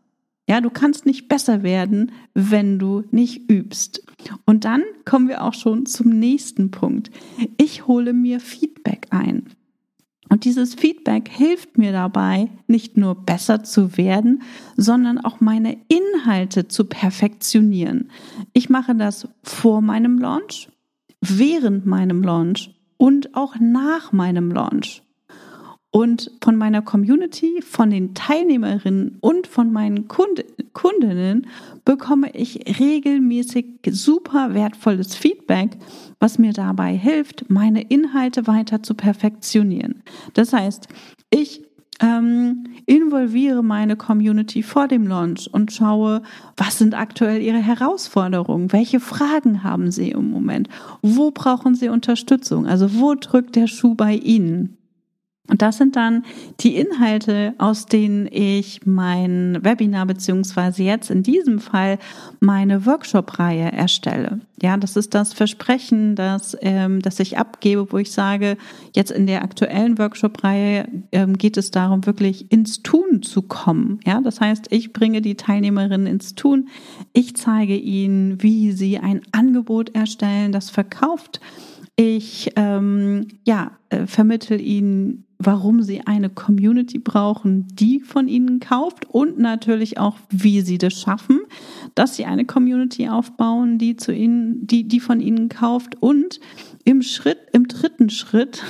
Ja, 0.49 0.63
du 0.63 0.71
kannst 0.71 1.05
nicht 1.05 1.29
besser 1.29 1.63
werden, 1.63 2.11
wenn 2.33 2.79
du 2.79 3.05
nicht 3.11 3.51
übst. 3.51 4.03
Und 4.47 4.65
dann 4.65 4.83
kommen 5.05 5.29
wir 5.29 5.45
auch 5.45 5.53
schon 5.53 5.85
zum 5.85 6.09
nächsten 6.09 6.71
Punkt. 6.71 7.11
Ich 7.59 7.87
hole 7.87 8.15
mir 8.15 8.41
Feedback 8.41 9.09
ein. 9.11 9.51
Und 10.31 10.45
dieses 10.45 10.75
Feedback 10.75 11.29
hilft 11.29 11.77
mir 11.77 11.93
dabei, 11.93 12.49
nicht 12.67 12.97
nur 12.97 13.15
besser 13.15 13.63
zu 13.63 13.97
werden, 13.97 14.43
sondern 14.77 15.19
auch 15.19 15.41
meine 15.41 15.79
Inhalte 15.89 16.69
zu 16.69 16.85
perfektionieren. 16.85 18.11
Ich 18.53 18.71
mache 18.71 18.95
das 18.95 19.29
vor 19.43 19.83
meinem 19.83 20.19
Launch, 20.19 20.71
während 21.21 21.87
meinem 21.87 22.23
Launch 22.23 22.75
und 22.97 23.35
auch 23.35 23.57
nach 23.61 24.13
meinem 24.13 24.51
Launch 24.51 25.03
und 25.99 26.31
von 26.41 26.55
meiner 26.55 26.81
Community, 26.81 27.61
von 27.61 27.91
den 27.91 28.15
Teilnehmerinnen 28.15 29.17
und 29.21 29.49
von 29.49 29.73
meinen 29.73 30.07
Kund 30.07 30.45
Kundinnen 30.73 31.49
bekomme 31.85 32.31
ich 32.37 32.79
regelmäßig 32.79 33.67
super 33.91 34.55
wertvolles 34.55 35.17
Feedback, 35.17 35.71
was 36.21 36.39
mir 36.39 36.53
dabei 36.53 36.97
hilft, 36.97 37.51
meine 37.51 37.83
Inhalte 37.83 38.47
weiter 38.47 38.81
zu 38.81 38.95
perfektionieren. 38.95 40.05
Das 40.35 40.53
heißt, 40.53 40.87
ich 41.31 41.65
ähm, 42.01 42.69
involviere 42.87 43.65
meine 43.65 43.97
Community 43.97 44.63
vor 44.63 44.87
dem 44.87 45.09
Launch 45.09 45.53
und 45.53 45.73
schaue, 45.73 46.23
was 46.57 46.79
sind 46.79 46.95
aktuell 46.95 47.43
ihre 47.43 47.59
Herausforderungen, 47.59 48.73
welche 48.73 49.01
Fragen 49.01 49.65
haben 49.65 49.91
sie 49.91 50.13
im 50.13 50.31
Moment, 50.31 50.69
wo 51.03 51.33
brauchen 51.33 51.75
sie 51.75 51.89
Unterstützung, 51.89 52.69
also 52.69 53.01
wo 53.01 53.17
drückt 53.17 53.57
der 53.57 53.67
Schuh 53.67 53.97
bei 53.97 54.15
ihnen. 54.15 54.78
Und 55.51 55.63
das 55.63 55.79
sind 55.79 55.97
dann 55.97 56.25
die 56.61 56.77
Inhalte, 56.77 57.55
aus 57.57 57.87
denen 57.87 58.29
ich 58.31 58.85
mein 58.85 59.59
Webinar 59.63 60.05
beziehungsweise 60.05 60.83
jetzt 60.83 61.11
in 61.11 61.23
diesem 61.23 61.59
Fall 61.59 61.99
meine 62.39 62.85
Workshop-Reihe 62.85 63.73
erstelle. 63.73 64.41
Ja, 64.61 64.77
das 64.77 64.97
ist 64.97 65.15
das 65.15 65.33
Versprechen, 65.33 66.17
das, 66.17 66.55
ähm, 66.61 67.01
das 67.01 67.19
ich 67.21 67.39
abgebe, 67.39 67.91
wo 67.91 67.97
ich 67.97 68.13
sage, 68.13 68.59
jetzt 68.95 69.11
in 69.11 69.27
der 69.27 69.43
aktuellen 69.43 69.99
Workshop-Reihe 69.99 70.87
ähm, 71.13 71.39
geht 71.39 71.57
es 71.57 71.71
darum, 71.71 72.05
wirklich 72.05 72.53
ins 72.53 72.83
Tun 72.83 73.23
zu 73.23 73.41
kommen. 73.41 74.01
Ja, 74.05 74.21
das 74.21 74.43
heißt, 74.43 74.67
ich 74.71 74.93
bringe 74.93 75.23
die 75.23 75.37
Teilnehmerinnen 75.37 76.07
ins 76.07 76.35
Tun. 76.35 76.69
Ich 77.15 77.37
zeige 77.37 77.77
ihnen, 77.77 78.43
wie 78.43 78.73
sie 78.73 78.99
ein 78.99 79.23
Angebot 79.33 79.95
erstellen, 79.95 80.53
das 80.53 80.69
verkauft. 80.69 81.41
Ich 81.97 82.53
ähm, 82.57 83.29
ja, 83.45 83.73
äh, 83.89 84.07
vermittel 84.07 84.61
ihnen 84.61 85.25
warum 85.39 85.83
sie 85.83 86.01
eine 86.05 86.31
Community 86.31 86.99
brauchen, 86.99 87.67
die 87.73 88.01
von 88.01 88.27
ihnen 88.27 88.59
kauft 88.59 89.07
und 89.07 89.39
natürlich 89.39 89.99
auch, 89.99 90.17
wie 90.31 90.63
sie 90.63 90.79
das 90.79 91.01
schaffen, 91.01 91.41
dass 91.95 92.17
sie 92.17 92.25
eine 92.25 92.45
Community 92.45 93.09
aufbauen, 93.09 93.79
die 93.79 93.97
zu 93.97 94.13
ihnen, 94.13 94.67
die, 94.67 94.89
die 94.89 95.01
von 95.01 95.21
ihnen 95.21 95.49
kauft 95.49 96.03
und 96.03 96.41
im 96.85 97.03
Schritt, 97.03 97.39
im 97.53 97.69
dritten 97.69 98.11
Schritt 98.11 98.65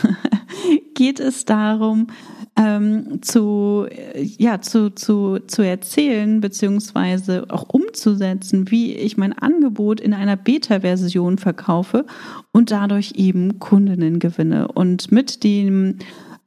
geht 0.94 1.20
es 1.20 1.46
darum, 1.46 2.08
ähm, 2.56 3.22
zu, 3.22 3.86
ja, 4.16 4.60
zu, 4.60 4.90
zu, 4.90 5.38
zu 5.46 5.62
erzählen, 5.62 6.40
beziehungsweise 6.40 7.46
auch 7.48 7.68
umzusetzen, 7.68 8.70
wie 8.70 8.94
ich 8.94 9.16
mein 9.16 9.32
Angebot 9.32 10.00
in 10.00 10.12
einer 10.12 10.36
Beta-Version 10.36 11.38
verkaufe 11.38 12.04
und 12.52 12.72
dadurch 12.72 13.12
eben 13.14 13.60
Kundinnen 13.60 14.18
gewinne. 14.18 14.68
Und 14.68 15.12
mit 15.12 15.44
dem 15.44 15.98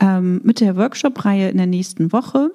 ähm, 0.02 0.42
mit 0.44 0.60
der 0.60 0.76
Workshop-Reihe 0.76 1.50
in 1.50 1.58
der 1.58 1.68
nächsten 1.68 2.12
Woche. 2.12 2.52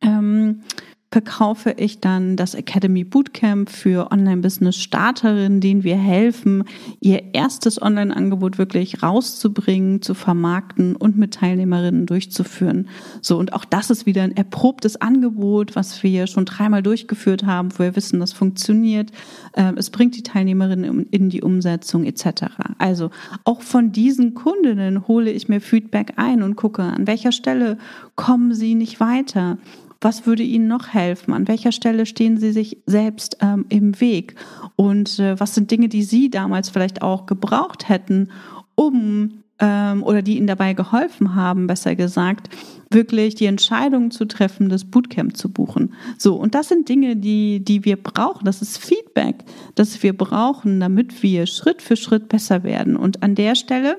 Ähm, 0.00 0.62
verkaufe 1.12 1.74
ich 1.76 2.00
dann 2.00 2.36
das 2.36 2.54
Academy 2.54 3.04
Bootcamp 3.04 3.68
für 3.68 4.10
Online-Business-Starterinnen, 4.10 5.60
denen 5.60 5.84
wir 5.84 5.96
helfen, 5.96 6.64
ihr 7.00 7.34
erstes 7.34 7.80
Online-Angebot 7.80 8.56
wirklich 8.56 9.02
rauszubringen, 9.02 10.00
zu 10.00 10.14
vermarkten 10.14 10.96
und 10.96 11.18
mit 11.18 11.34
Teilnehmerinnen 11.34 12.06
durchzuführen. 12.06 12.88
So, 13.20 13.38
und 13.38 13.52
auch 13.52 13.66
das 13.66 13.90
ist 13.90 14.06
wieder 14.06 14.22
ein 14.22 14.34
erprobtes 14.34 15.02
Angebot, 15.02 15.76
was 15.76 16.02
wir 16.02 16.26
schon 16.26 16.46
dreimal 16.46 16.82
durchgeführt 16.82 17.44
haben, 17.44 17.68
wo 17.74 17.80
wir 17.80 17.94
wissen, 17.94 18.18
das 18.18 18.32
funktioniert. 18.32 19.10
Ähm, 19.54 19.76
es 19.76 19.90
bringt 19.90 20.16
die 20.16 20.22
Teilnehmerinnen 20.22 21.08
in 21.10 21.28
die 21.28 21.42
Umsetzung 21.42 22.04
etc. 22.04 22.44
Also 22.78 23.10
auch 23.44 23.60
von 23.60 23.92
diesen 23.92 24.32
Kundinnen 24.32 25.06
hole 25.06 25.30
ich 25.30 25.46
mir 25.46 25.60
Feedback 25.60 26.14
ein 26.16 26.42
und 26.42 26.56
gucke, 26.56 26.82
an 26.82 27.06
welcher 27.06 27.32
Stelle 27.32 27.76
kommen 28.16 28.54
sie 28.54 28.74
nicht 28.74 28.98
weiter 28.98 29.58
was 30.02 30.26
würde 30.26 30.42
Ihnen 30.42 30.68
noch 30.68 30.88
helfen? 30.88 31.32
An 31.32 31.48
welcher 31.48 31.72
Stelle 31.72 32.06
stehen 32.06 32.36
Sie 32.36 32.52
sich 32.52 32.78
selbst 32.86 33.38
ähm, 33.40 33.66
im 33.68 34.00
Weg? 34.00 34.34
Und 34.76 35.18
äh, 35.18 35.38
was 35.38 35.54
sind 35.54 35.70
Dinge, 35.70 35.88
die 35.88 36.02
Sie 36.02 36.30
damals 36.30 36.68
vielleicht 36.68 37.02
auch 37.02 37.26
gebraucht 37.26 37.88
hätten, 37.88 38.30
um 38.74 39.42
ähm, 39.58 40.02
oder 40.02 40.22
die 40.22 40.36
Ihnen 40.36 40.46
dabei 40.48 40.74
geholfen 40.74 41.34
haben, 41.34 41.66
besser 41.66 41.94
gesagt, 41.94 42.48
wirklich 42.90 43.36
die 43.36 43.46
Entscheidung 43.46 44.10
zu 44.10 44.26
treffen, 44.26 44.68
das 44.68 44.84
Bootcamp 44.84 45.36
zu 45.36 45.50
buchen. 45.50 45.94
So, 46.18 46.34
und 46.34 46.54
das 46.54 46.68
sind 46.68 46.88
Dinge, 46.88 47.16
die, 47.16 47.64
die 47.64 47.84
wir 47.84 47.96
brauchen. 47.96 48.44
Das 48.44 48.60
ist 48.60 48.78
Feedback, 48.78 49.44
das 49.76 50.02
wir 50.02 50.16
brauchen, 50.16 50.80
damit 50.80 51.22
wir 51.22 51.46
Schritt 51.46 51.80
für 51.80 51.96
Schritt 51.96 52.28
besser 52.28 52.64
werden. 52.64 52.96
Und 52.96 53.22
an 53.22 53.34
der 53.34 53.54
Stelle 53.54 53.98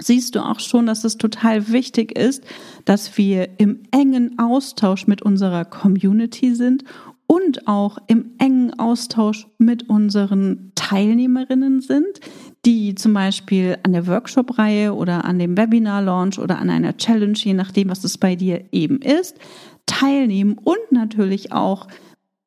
siehst 0.00 0.34
du 0.34 0.44
auch 0.44 0.60
schon, 0.60 0.86
dass 0.86 1.04
es 1.04 1.18
total 1.18 1.68
wichtig 1.68 2.16
ist, 2.16 2.44
dass 2.84 3.16
wir 3.18 3.58
im 3.58 3.80
engen 3.90 4.38
Austausch 4.38 5.06
mit 5.06 5.22
unserer 5.22 5.64
Community 5.64 6.54
sind 6.54 6.84
und 7.26 7.68
auch 7.68 7.98
im 8.06 8.32
engen 8.38 8.78
Austausch 8.78 9.46
mit 9.58 9.88
unseren 9.88 10.72
Teilnehmerinnen 10.74 11.80
sind, 11.80 12.20
die 12.64 12.94
zum 12.94 13.12
Beispiel 13.12 13.76
an 13.82 13.92
der 13.92 14.06
Workshop-Reihe 14.06 14.94
oder 14.94 15.24
an 15.24 15.38
dem 15.38 15.56
Webinar-Launch 15.56 16.38
oder 16.38 16.58
an 16.58 16.70
einer 16.70 16.96
Challenge, 16.96 17.36
je 17.36 17.54
nachdem, 17.54 17.90
was 17.90 18.02
es 18.02 18.16
bei 18.16 18.34
dir 18.34 18.64
eben 18.72 19.00
ist, 19.02 19.36
teilnehmen 19.84 20.56
und 20.64 20.90
natürlich 20.90 21.52
auch 21.52 21.86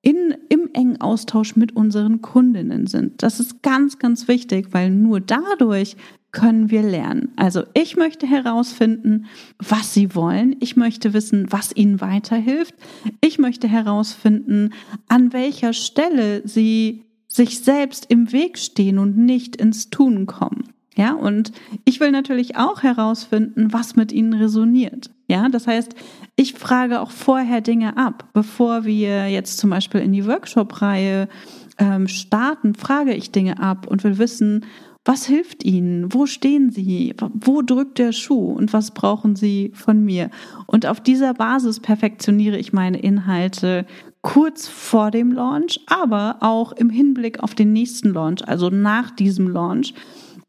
in, 0.02 0.36
im 0.50 0.70
engen 0.74 1.00
Austausch 1.00 1.56
mit 1.56 1.76
unseren 1.76 2.22
Kundinnen 2.22 2.88
sind. 2.88 3.22
Das 3.22 3.40
ist 3.40 3.62
ganz, 3.62 4.00
ganz 4.00 4.28
wichtig, 4.28 4.70
weil 4.72 4.90
nur 4.90 5.20
dadurch 5.20 5.96
können 6.32 6.70
wir 6.72 6.82
lernen. 6.82 7.32
Also 7.36 7.64
ich 7.74 7.98
möchte 7.98 8.26
herausfinden, 8.26 9.26
was 9.60 9.94
sie 9.94 10.16
wollen. 10.16 10.56
Ich 10.60 10.76
möchte 10.76 11.14
wissen, 11.14 11.52
was 11.52 11.76
ihnen 11.76 12.00
weiterhilft. 12.00 12.74
Ich 13.20 13.38
möchte 13.38 13.68
herausfinden, 13.68 14.74
an 15.08 15.34
welcher 15.34 15.74
Stelle 15.74 16.42
sie 16.48 17.04
sich 17.28 17.60
selbst 17.60 18.08
im 18.10 18.32
Weg 18.32 18.58
stehen 18.58 18.98
und 18.98 19.18
nicht 19.18 19.56
ins 19.56 19.90
Tun 19.90 20.26
kommen. 20.26 20.70
Ja, 20.96 21.14
und 21.14 21.54
ich 21.86 22.02
will 22.02 22.12
natürlich 22.12 22.58
auch 22.58 22.84
herausfinden, 22.84 23.72
was 23.72 23.96
mit 23.96 24.12
ihnen 24.12 24.34
resoniert. 24.34 25.10
Ja, 25.30 25.48
das 25.48 25.66
heißt, 25.66 25.96
ich 26.36 26.54
frage 26.54 27.00
auch 27.00 27.12
vorher 27.12 27.62
Dinge 27.62 27.96
ab, 27.96 28.28
bevor 28.34 28.84
wir 28.84 29.30
jetzt 29.30 29.58
zum 29.58 29.70
Beispiel 29.70 30.02
in 30.02 30.12
die 30.12 30.26
Workshop-Reihe 30.26 31.30
ähm, 31.78 32.10
starten, 32.10 32.76
frage 32.76 33.14
ich 33.14 33.32
Dinge 33.32 33.60
ab 33.60 33.88
und 33.88 34.04
will 34.04 34.18
wissen, 34.18 34.66
was 35.04 35.26
hilft 35.26 35.64
Ihnen? 35.64 36.14
Wo 36.14 36.28
stehen 36.28 36.70
Sie? 36.70 37.16
Wo 37.34 37.62
drückt 37.64 37.98
der 37.98 38.12
Schuh? 38.12 38.52
Und 38.52 38.72
was 38.72 38.92
brauchen 38.92 39.36
Sie 39.36 39.72
von 39.74 40.04
mir? 40.04 40.30
Und 40.68 40.86
auf 40.86 41.02
dieser 41.02 41.34
Basis 41.34 41.80
perfektioniere 41.80 42.58
ich 42.58 42.72
meine 42.72 43.00
Inhalte 43.00 43.88
kurz 44.22 44.68
vor 44.68 45.10
dem 45.10 45.32
Launch, 45.32 45.80
aber 45.88 46.38
auch 46.42 46.72
im 46.74 46.92
Hinblick 46.92 47.40
auf 47.40 47.56
den 47.56 47.74
nächsten 47.74 48.14
Launch, 48.14 48.48
also 48.48 48.70
nach 48.70 49.10
diesem 49.10 49.48
Launch, 49.48 49.96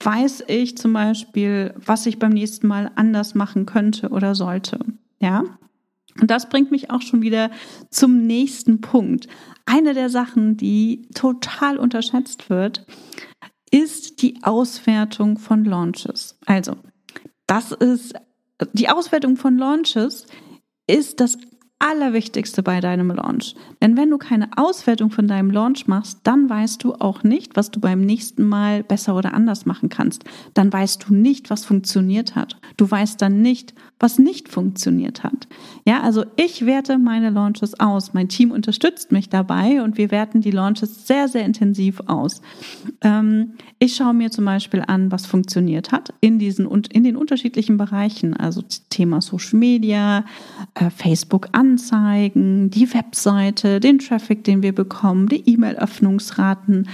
weiß 0.04 0.44
ich 0.48 0.76
zum 0.76 0.92
Beispiel, 0.92 1.72
was 1.76 2.04
ich 2.04 2.18
beim 2.18 2.32
nächsten 2.32 2.66
Mal 2.66 2.90
anders 2.96 3.34
machen 3.34 3.64
könnte 3.64 4.10
oder 4.10 4.34
sollte. 4.34 4.80
Ja? 5.20 5.44
Und 6.20 6.30
das 6.30 6.50
bringt 6.50 6.70
mich 6.70 6.90
auch 6.90 7.00
schon 7.00 7.22
wieder 7.22 7.50
zum 7.88 8.26
nächsten 8.26 8.82
Punkt. 8.82 9.28
Eine 9.64 9.94
der 9.94 10.10
Sachen, 10.10 10.58
die 10.58 11.08
total 11.14 11.78
unterschätzt 11.78 12.50
wird, 12.50 12.84
ist 13.72 14.22
die 14.22 14.44
Auswertung 14.44 15.38
von 15.38 15.64
Launches. 15.64 16.38
Also, 16.46 16.76
das 17.46 17.72
ist 17.72 18.14
die 18.72 18.88
Auswertung 18.88 19.36
von 19.36 19.58
Launches 19.58 20.26
ist 20.86 21.18
das 21.20 21.38
Allerwichtigste 21.78 22.62
bei 22.62 22.80
deinem 22.80 23.10
Launch. 23.10 23.56
Denn 23.80 23.96
wenn 23.96 24.08
du 24.08 24.16
keine 24.16 24.50
Auswertung 24.56 25.10
von 25.10 25.26
deinem 25.26 25.50
Launch 25.50 25.88
machst, 25.88 26.20
dann 26.22 26.48
weißt 26.48 26.84
du 26.84 26.94
auch 26.94 27.24
nicht, 27.24 27.56
was 27.56 27.72
du 27.72 27.80
beim 27.80 28.02
nächsten 28.02 28.44
Mal 28.44 28.84
besser 28.84 29.16
oder 29.16 29.34
anders 29.34 29.66
machen 29.66 29.88
kannst. 29.88 30.22
Dann 30.54 30.72
weißt 30.72 31.08
du 31.08 31.14
nicht, 31.14 31.50
was 31.50 31.64
funktioniert 31.64 32.36
hat. 32.36 32.56
Du 32.76 32.88
weißt 32.88 33.20
dann 33.20 33.42
nicht, 33.42 33.74
was 34.02 34.18
nicht 34.18 34.48
funktioniert 34.48 35.22
hat. 35.22 35.46
Ja, 35.86 36.02
also 36.02 36.24
ich 36.36 36.66
werte 36.66 36.98
meine 36.98 37.30
Launches 37.30 37.78
aus. 37.78 38.12
Mein 38.12 38.28
Team 38.28 38.50
unterstützt 38.50 39.12
mich 39.12 39.28
dabei 39.28 39.80
und 39.80 39.96
wir 39.96 40.10
werten 40.10 40.40
die 40.40 40.50
Launches 40.50 41.06
sehr, 41.06 41.28
sehr 41.28 41.44
intensiv 41.44 42.00
aus. 42.06 42.42
Ähm, 43.00 43.52
ich 43.78 43.94
schaue 43.94 44.12
mir 44.12 44.30
zum 44.30 44.44
Beispiel 44.44 44.82
an, 44.86 45.12
was 45.12 45.26
funktioniert 45.26 45.92
hat 45.92 46.12
in 46.20 46.40
diesen 46.40 46.66
und 46.66 46.92
in 46.92 47.04
den 47.04 47.16
unterschiedlichen 47.16 47.76
Bereichen, 47.76 48.36
also 48.36 48.62
Thema 48.90 49.20
Social 49.20 49.58
Media, 49.58 50.24
äh, 50.74 50.90
Facebook 50.90 51.48
Anzeigen, 51.52 52.70
die 52.70 52.92
Webseite, 52.92 53.78
den 53.78 54.00
Traffic, 54.00 54.42
den 54.42 54.62
wir 54.62 54.74
bekommen, 54.74 55.28
die 55.28 55.48
E-Mail-Öffnungsraten, 55.48 56.88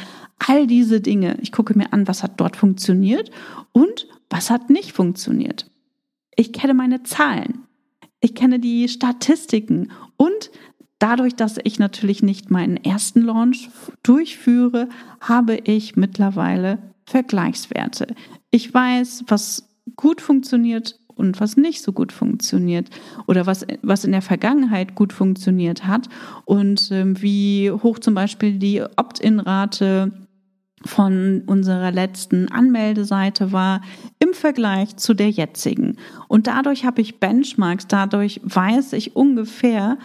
all 0.47 0.67
diese 0.67 1.01
Dinge. 1.01 1.39
Ich 1.41 1.53
gucke 1.53 1.77
mir 1.77 1.93
an, 1.93 2.07
was 2.07 2.23
hat 2.23 2.33
dort 2.39 2.57
funktioniert 2.57 3.31
und 3.73 4.07
was 4.31 4.51
hat 4.51 4.69
nicht 4.69 4.93
funktioniert. 4.93 5.68
Ich 6.41 6.53
kenne 6.53 6.73
meine 6.73 7.03
Zahlen. 7.03 7.65
Ich 8.21 8.37
kenne 8.37 8.61
die 8.61 8.89
Statistiken 8.89 9.91
und 10.17 10.53
dadurch, 11.01 11.35
dass 11.35 11.59
ich 11.65 11.81
natürlich 11.81 12.23
nicht 12.23 12.49
meinen 12.49 12.77
ersten 12.77 13.23
Launch 13.23 13.69
durchführe, 14.05 14.89
habe 15.21 15.57
ich 15.57 15.97
mittlerweile 15.97 16.79
Vergleichswerte. 17.07 18.15
Ich 18.53 18.73
weiß, 18.73 19.25
was 19.27 19.69
gut 19.97 20.21
funktioniert 20.21 21.01
und 21.09 21.41
was 21.41 21.57
nicht 21.57 21.83
so 21.83 21.93
gut 21.93 22.13
funktioniert 22.13 22.89
oder 23.27 23.47
was, 23.47 23.67
was 23.83 24.05
in 24.05 24.13
der 24.13 24.23
Vergangenheit 24.23 24.95
gut 24.95 25.13
funktioniert 25.13 25.89
hat 25.89 26.09
und 26.45 26.91
ähm, 26.93 27.21
wie 27.21 27.73
hoch 27.73 27.99
zum 27.99 28.15
Beispiel 28.15 28.61
die 28.61 28.81
Opt-in-Rate 28.81 30.13
von 30.85 31.43
unserer 31.47 31.91
letzten 31.91 32.51
Anmeldeseite 32.51 33.53
war 33.53 33.81
im 34.19 34.35
Vergleich 34.35 34.97
zu 34.97 35.15
der 35.15 35.31
jetzigen. 35.31 35.97
Und 36.29 36.47
dadurch 36.47 36.85
habe 36.85 37.01
ich 37.01 37.21
Benchmarks, 37.21 37.87
dadurch 37.87 38.41
weiß 38.45 38.93
ich 38.93 39.17
ungefähr, 39.17 39.99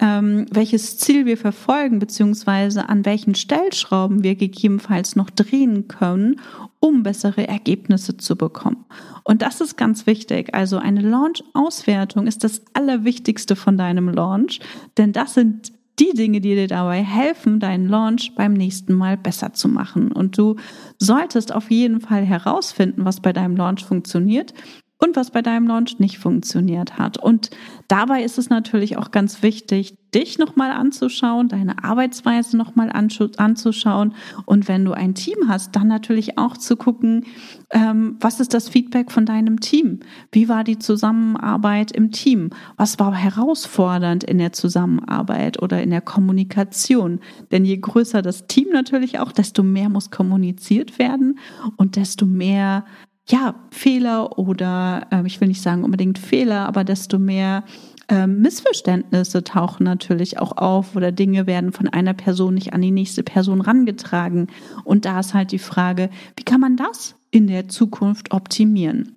ähm, 0.00 0.46
welches 0.50 0.96
Ziel 0.98 1.26
wir 1.26 1.36
verfolgen, 1.36 1.98
beziehungsweise 1.98 2.88
an 2.88 3.04
welchen 3.04 3.34
Stellschrauben 3.34 4.22
wir 4.22 4.34
gegebenenfalls 4.34 5.14
noch 5.14 5.28
drehen 5.30 5.88
können, 5.88 6.40
um 6.80 7.02
bessere 7.02 7.46
Ergebnisse 7.46 8.16
zu 8.16 8.36
bekommen. 8.36 8.86
Und 9.24 9.42
das 9.42 9.60
ist 9.60 9.76
ganz 9.76 10.06
wichtig. 10.06 10.54
Also 10.54 10.78
eine 10.78 11.02
Launch-Auswertung 11.02 12.26
ist 12.26 12.42
das 12.44 12.62
Allerwichtigste 12.72 13.56
von 13.56 13.76
deinem 13.76 14.08
Launch, 14.08 14.60
denn 14.96 15.12
das 15.12 15.34
sind 15.34 15.72
die 16.00 16.12
Dinge, 16.14 16.40
die 16.40 16.54
dir 16.54 16.66
dabei 16.66 17.02
helfen, 17.04 17.60
deinen 17.60 17.86
Launch 17.86 18.32
beim 18.34 18.54
nächsten 18.54 18.94
Mal 18.94 19.16
besser 19.16 19.52
zu 19.52 19.68
machen. 19.68 20.10
Und 20.10 20.38
du 20.38 20.56
solltest 20.98 21.54
auf 21.54 21.70
jeden 21.70 22.00
Fall 22.00 22.24
herausfinden, 22.24 23.04
was 23.04 23.20
bei 23.20 23.32
deinem 23.32 23.56
Launch 23.56 23.84
funktioniert 23.84 24.54
und 25.00 25.16
was 25.16 25.30
bei 25.30 25.42
deinem 25.42 25.66
Launch 25.66 25.98
nicht 25.98 26.18
funktioniert 26.18 26.98
hat. 26.98 27.18
Und 27.18 27.50
dabei 27.88 28.22
ist 28.22 28.38
es 28.38 28.50
natürlich 28.50 28.96
auch 28.98 29.10
ganz 29.10 29.42
wichtig, 29.42 29.96
dich 30.14 30.38
nochmal 30.38 30.72
anzuschauen, 30.72 31.48
deine 31.48 31.84
Arbeitsweise 31.84 32.56
nochmal 32.56 32.90
anzuschauen 32.92 34.14
und 34.44 34.68
wenn 34.68 34.84
du 34.84 34.92
ein 34.92 35.14
Team 35.14 35.36
hast, 35.48 35.76
dann 35.76 35.86
natürlich 35.88 36.36
auch 36.36 36.56
zu 36.56 36.76
gucken, 36.76 37.26
ähm, 37.70 38.16
was 38.20 38.40
ist 38.40 38.52
das 38.52 38.68
Feedback 38.68 39.12
von 39.12 39.24
deinem 39.24 39.60
Team? 39.60 40.00
Wie 40.32 40.48
war 40.48 40.64
die 40.64 40.78
Zusammenarbeit 40.78 41.92
im 41.92 42.10
Team? 42.10 42.50
Was 42.76 42.98
war 42.98 43.14
herausfordernd 43.14 44.24
in 44.24 44.38
der 44.38 44.52
Zusammenarbeit 44.52 45.62
oder 45.62 45.80
in 45.80 45.90
der 45.90 46.00
Kommunikation? 46.00 47.20
Denn 47.52 47.64
je 47.64 47.76
größer 47.76 48.22
das 48.22 48.48
Team 48.48 48.68
natürlich 48.72 49.20
auch, 49.20 49.30
desto 49.30 49.62
mehr 49.62 49.88
muss 49.88 50.10
kommuniziert 50.10 50.98
werden 50.98 51.38
und 51.76 51.94
desto 51.94 52.26
mehr 52.26 52.84
ja, 53.28 53.54
Fehler 53.70 54.38
oder 54.38 55.06
äh, 55.10 55.26
ich 55.26 55.40
will 55.40 55.48
nicht 55.48 55.62
sagen 55.62 55.84
unbedingt 55.84 56.18
Fehler, 56.18 56.66
aber 56.66 56.84
desto 56.84 57.18
mehr 57.18 57.64
äh, 58.08 58.26
Missverständnisse 58.26 59.44
tauchen 59.44 59.84
natürlich 59.84 60.38
auch 60.38 60.56
auf 60.56 60.96
oder 60.96 61.12
Dinge 61.12 61.46
werden 61.46 61.72
von 61.72 61.88
einer 61.88 62.14
Person 62.14 62.54
nicht 62.54 62.72
an 62.72 62.82
die 62.82 62.90
nächste 62.90 63.22
Person 63.22 63.60
rangetragen. 63.60 64.48
Und 64.84 65.04
da 65.04 65.20
ist 65.20 65.34
halt 65.34 65.52
die 65.52 65.58
Frage, 65.58 66.10
wie 66.36 66.42
kann 66.42 66.60
man 66.60 66.76
das 66.76 67.14
in 67.30 67.46
der 67.46 67.68
Zukunft 67.68 68.32
optimieren? 68.32 69.16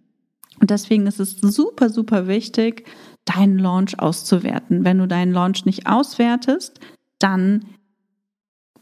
Und 0.60 0.70
deswegen 0.70 1.08
ist 1.08 1.20
es 1.20 1.38
super, 1.42 1.89
super 1.89 2.28
wichtig, 2.28 2.86
deinen 3.26 3.58
Launch 3.58 4.00
auszuwerten. 4.00 4.86
Wenn 4.86 5.00
du 5.00 5.08
deinen 5.08 5.34
Launch 5.34 5.66
nicht 5.66 5.88
auswertest, 5.88 6.80
dann 7.20 7.66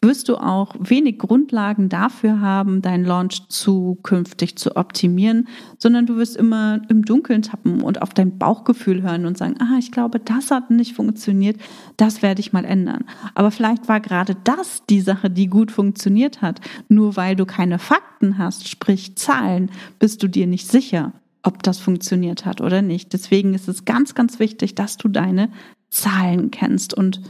wirst 0.02 0.30
du 0.30 0.38
auch 0.38 0.76
wenig 0.80 1.20
Grundlagen 1.20 1.88
dafür 1.88 2.42
haben, 2.42 2.82
deinen 2.82 3.06
Launch 3.06 3.48
zukünftig 3.50 4.58
zu 4.58 4.76
optimieren, 4.76 5.48
sondern 5.78 6.08
du 6.08 6.18
wirst 6.18 6.36
immer 6.36 6.82
im 6.90 7.06
Dunkeln 7.06 7.44
tappen 7.44 7.82
und 7.82 8.02
auf 8.02 8.14
dein 8.14 8.40
Bauchgefühl 8.40 9.04
hören 9.04 9.28
und 9.28 9.38
sagen, 9.38 9.56
ah, 9.60 9.78
ich 9.78 9.92
glaube, 9.92 10.20
das 10.20 10.50
hat 10.50 10.72
nicht 10.72 10.96
funktioniert, 10.96 11.58
das 11.98 12.24
werde 12.24 12.40
ich 12.40 12.52
mal 12.52 12.66
ändern. 12.66 13.06
Aber 13.36 13.52
vielleicht 13.52 13.88
war 13.88 14.00
gerade 14.00 14.36
das 14.44 14.84
die 14.90 15.02
Sache, 15.02 15.30
die 15.30 15.48
gut 15.48 15.72
funktioniert 15.72 16.42
hat. 16.42 16.62
Nur 16.90 17.16
weil 17.16 17.36
du 17.36 17.46
keine 17.46 17.78
Fakten 17.78 18.40
hast, 18.40 18.68
sprich 18.68 19.16
Zahlen, 19.18 19.70
bist 20.00 20.24
du 20.24 20.28
dir 20.28 20.48
nicht 20.48 20.68
sicher, 20.68 21.14
ob 21.44 21.62
das 21.62 21.78
funktioniert 21.78 22.46
hat 22.46 22.60
oder 22.60 22.82
nicht. 22.82 23.14
Deswegen 23.14 23.54
ist 23.54 23.68
es 23.68 23.86
ganz, 23.86 24.16
ganz 24.16 24.40
wichtig, 24.40 24.74
dass 24.74 24.98
du 24.98 25.08
deine 25.10 25.50
Zahlen 25.92 26.50
kennst 26.50 26.94
und 26.96 27.22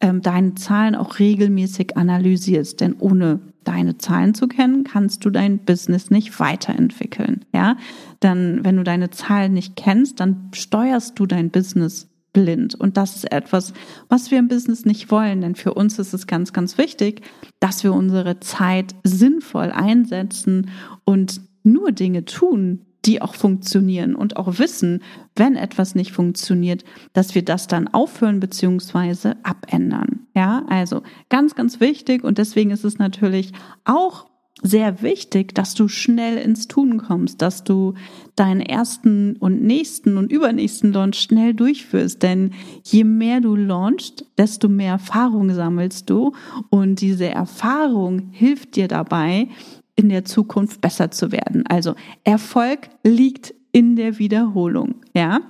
ähm, 0.00 0.22
deine 0.22 0.54
Zahlen 0.54 0.94
auch 0.94 1.18
regelmäßig 1.18 1.96
analysierst. 1.96 2.80
Denn 2.80 2.94
ohne 2.98 3.40
deine 3.64 3.98
Zahlen 3.98 4.34
zu 4.34 4.48
kennen, 4.48 4.84
kannst 4.84 5.24
du 5.24 5.30
dein 5.30 5.58
Business 5.58 6.10
nicht 6.10 6.38
weiterentwickeln. 6.40 7.44
Ja, 7.52 7.76
dann, 8.20 8.64
wenn 8.64 8.76
du 8.76 8.84
deine 8.84 9.10
Zahlen 9.10 9.52
nicht 9.52 9.76
kennst, 9.76 10.20
dann 10.20 10.50
steuerst 10.54 11.18
du 11.18 11.26
dein 11.26 11.50
Business 11.50 12.08
blind. 12.32 12.74
Und 12.74 12.96
das 12.96 13.16
ist 13.16 13.32
etwas, 13.32 13.72
was 14.08 14.30
wir 14.30 14.38
im 14.38 14.48
Business 14.48 14.84
nicht 14.84 15.10
wollen. 15.10 15.40
Denn 15.40 15.54
für 15.54 15.74
uns 15.74 15.98
ist 15.98 16.14
es 16.14 16.26
ganz, 16.26 16.52
ganz 16.52 16.78
wichtig, 16.78 17.22
dass 17.60 17.84
wir 17.84 17.92
unsere 17.92 18.40
Zeit 18.40 18.94
sinnvoll 19.02 19.70
einsetzen 19.70 20.70
und 21.04 21.40
nur 21.62 21.92
Dinge 21.92 22.24
tun, 22.24 22.86
die 23.04 23.22
auch 23.22 23.34
funktionieren 23.34 24.14
und 24.14 24.36
auch 24.36 24.58
wissen, 24.58 25.02
wenn 25.36 25.56
etwas 25.56 25.94
nicht 25.94 26.12
funktioniert, 26.12 26.84
dass 27.12 27.34
wir 27.34 27.44
das 27.44 27.66
dann 27.66 27.88
aufhören 27.88 28.40
bzw. 28.40 29.34
abändern. 29.42 30.26
Ja, 30.34 30.64
also 30.68 31.02
ganz, 31.28 31.54
ganz 31.54 31.80
wichtig 31.80 32.24
und 32.24 32.38
deswegen 32.38 32.70
ist 32.70 32.84
es 32.84 32.98
natürlich 32.98 33.52
auch 33.84 34.26
sehr 34.62 35.02
wichtig, 35.02 35.54
dass 35.54 35.74
du 35.74 35.88
schnell 35.88 36.36
ins 36.36 36.66
Tun 36.66 36.98
kommst, 36.98 37.42
dass 37.42 37.62
du 37.62 37.94
deinen 38.34 38.60
ersten 38.60 39.36
und 39.36 39.62
nächsten 39.62 40.16
und 40.16 40.32
übernächsten 40.32 40.92
Launch 40.92 41.20
schnell 41.20 41.54
durchführst. 41.54 42.22
Denn 42.22 42.52
je 42.82 43.04
mehr 43.04 43.40
du 43.40 43.54
launchst, 43.54 44.24
desto 44.36 44.68
mehr 44.68 44.92
Erfahrung 44.92 45.52
sammelst 45.52 46.10
du. 46.10 46.32
Und 46.70 47.00
diese 47.00 47.28
Erfahrung 47.28 48.30
hilft 48.32 48.76
dir 48.76 48.88
dabei, 48.88 49.48
in 49.98 50.08
der 50.08 50.24
Zukunft 50.24 50.80
besser 50.80 51.10
zu 51.10 51.32
werden. 51.32 51.66
Also 51.66 51.94
Erfolg 52.22 52.88
liegt 53.02 53.52
in 53.72 53.96
der 53.96 54.18
Wiederholung, 54.18 54.94
ja. 55.12 55.40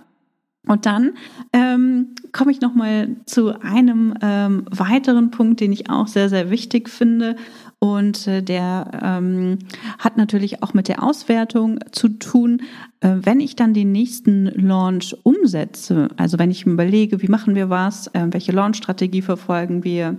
Und 0.67 0.85
dann 0.85 1.13
ähm, 1.53 2.15
komme 2.33 2.51
ich 2.51 2.61
noch 2.61 2.75
mal 2.75 3.17
zu 3.25 3.59
einem 3.61 4.15
ähm, 4.21 4.67
weiteren 4.71 5.31
Punkt, 5.31 5.61
den 5.61 5.73
ich 5.73 5.89
auch 5.89 6.07
sehr 6.07 6.29
sehr 6.29 6.51
wichtig 6.51 6.89
finde. 6.89 7.37
Und 7.79 8.27
äh, 8.27 8.43
der 8.43 8.91
ähm, 9.03 9.59
hat 9.99 10.17
natürlich 10.17 10.63
auch 10.63 10.75
mit 10.75 10.89
der 10.89 11.03
Auswertung 11.03 11.79
zu 11.93 12.09
tun. 12.09 12.63
Äh, 13.01 13.17
wenn 13.21 13.41
ich 13.41 13.55
dann 13.55 13.73
den 13.73 13.93
nächsten 13.93 14.47
Launch 14.47 15.15
umsetze, 15.23 16.09
also 16.17 16.39
wenn 16.39 16.51
ich 16.51 16.67
mir 16.67 16.73
überlege, 16.73 17.23
wie 17.23 17.29
machen 17.29 17.55
wir 17.55 17.71
was, 17.71 18.09
äh, 18.09 18.27
welche 18.31 18.53
Launch-Strategie 18.53 19.23
verfolgen 19.23 19.85
wir, 19.85 20.17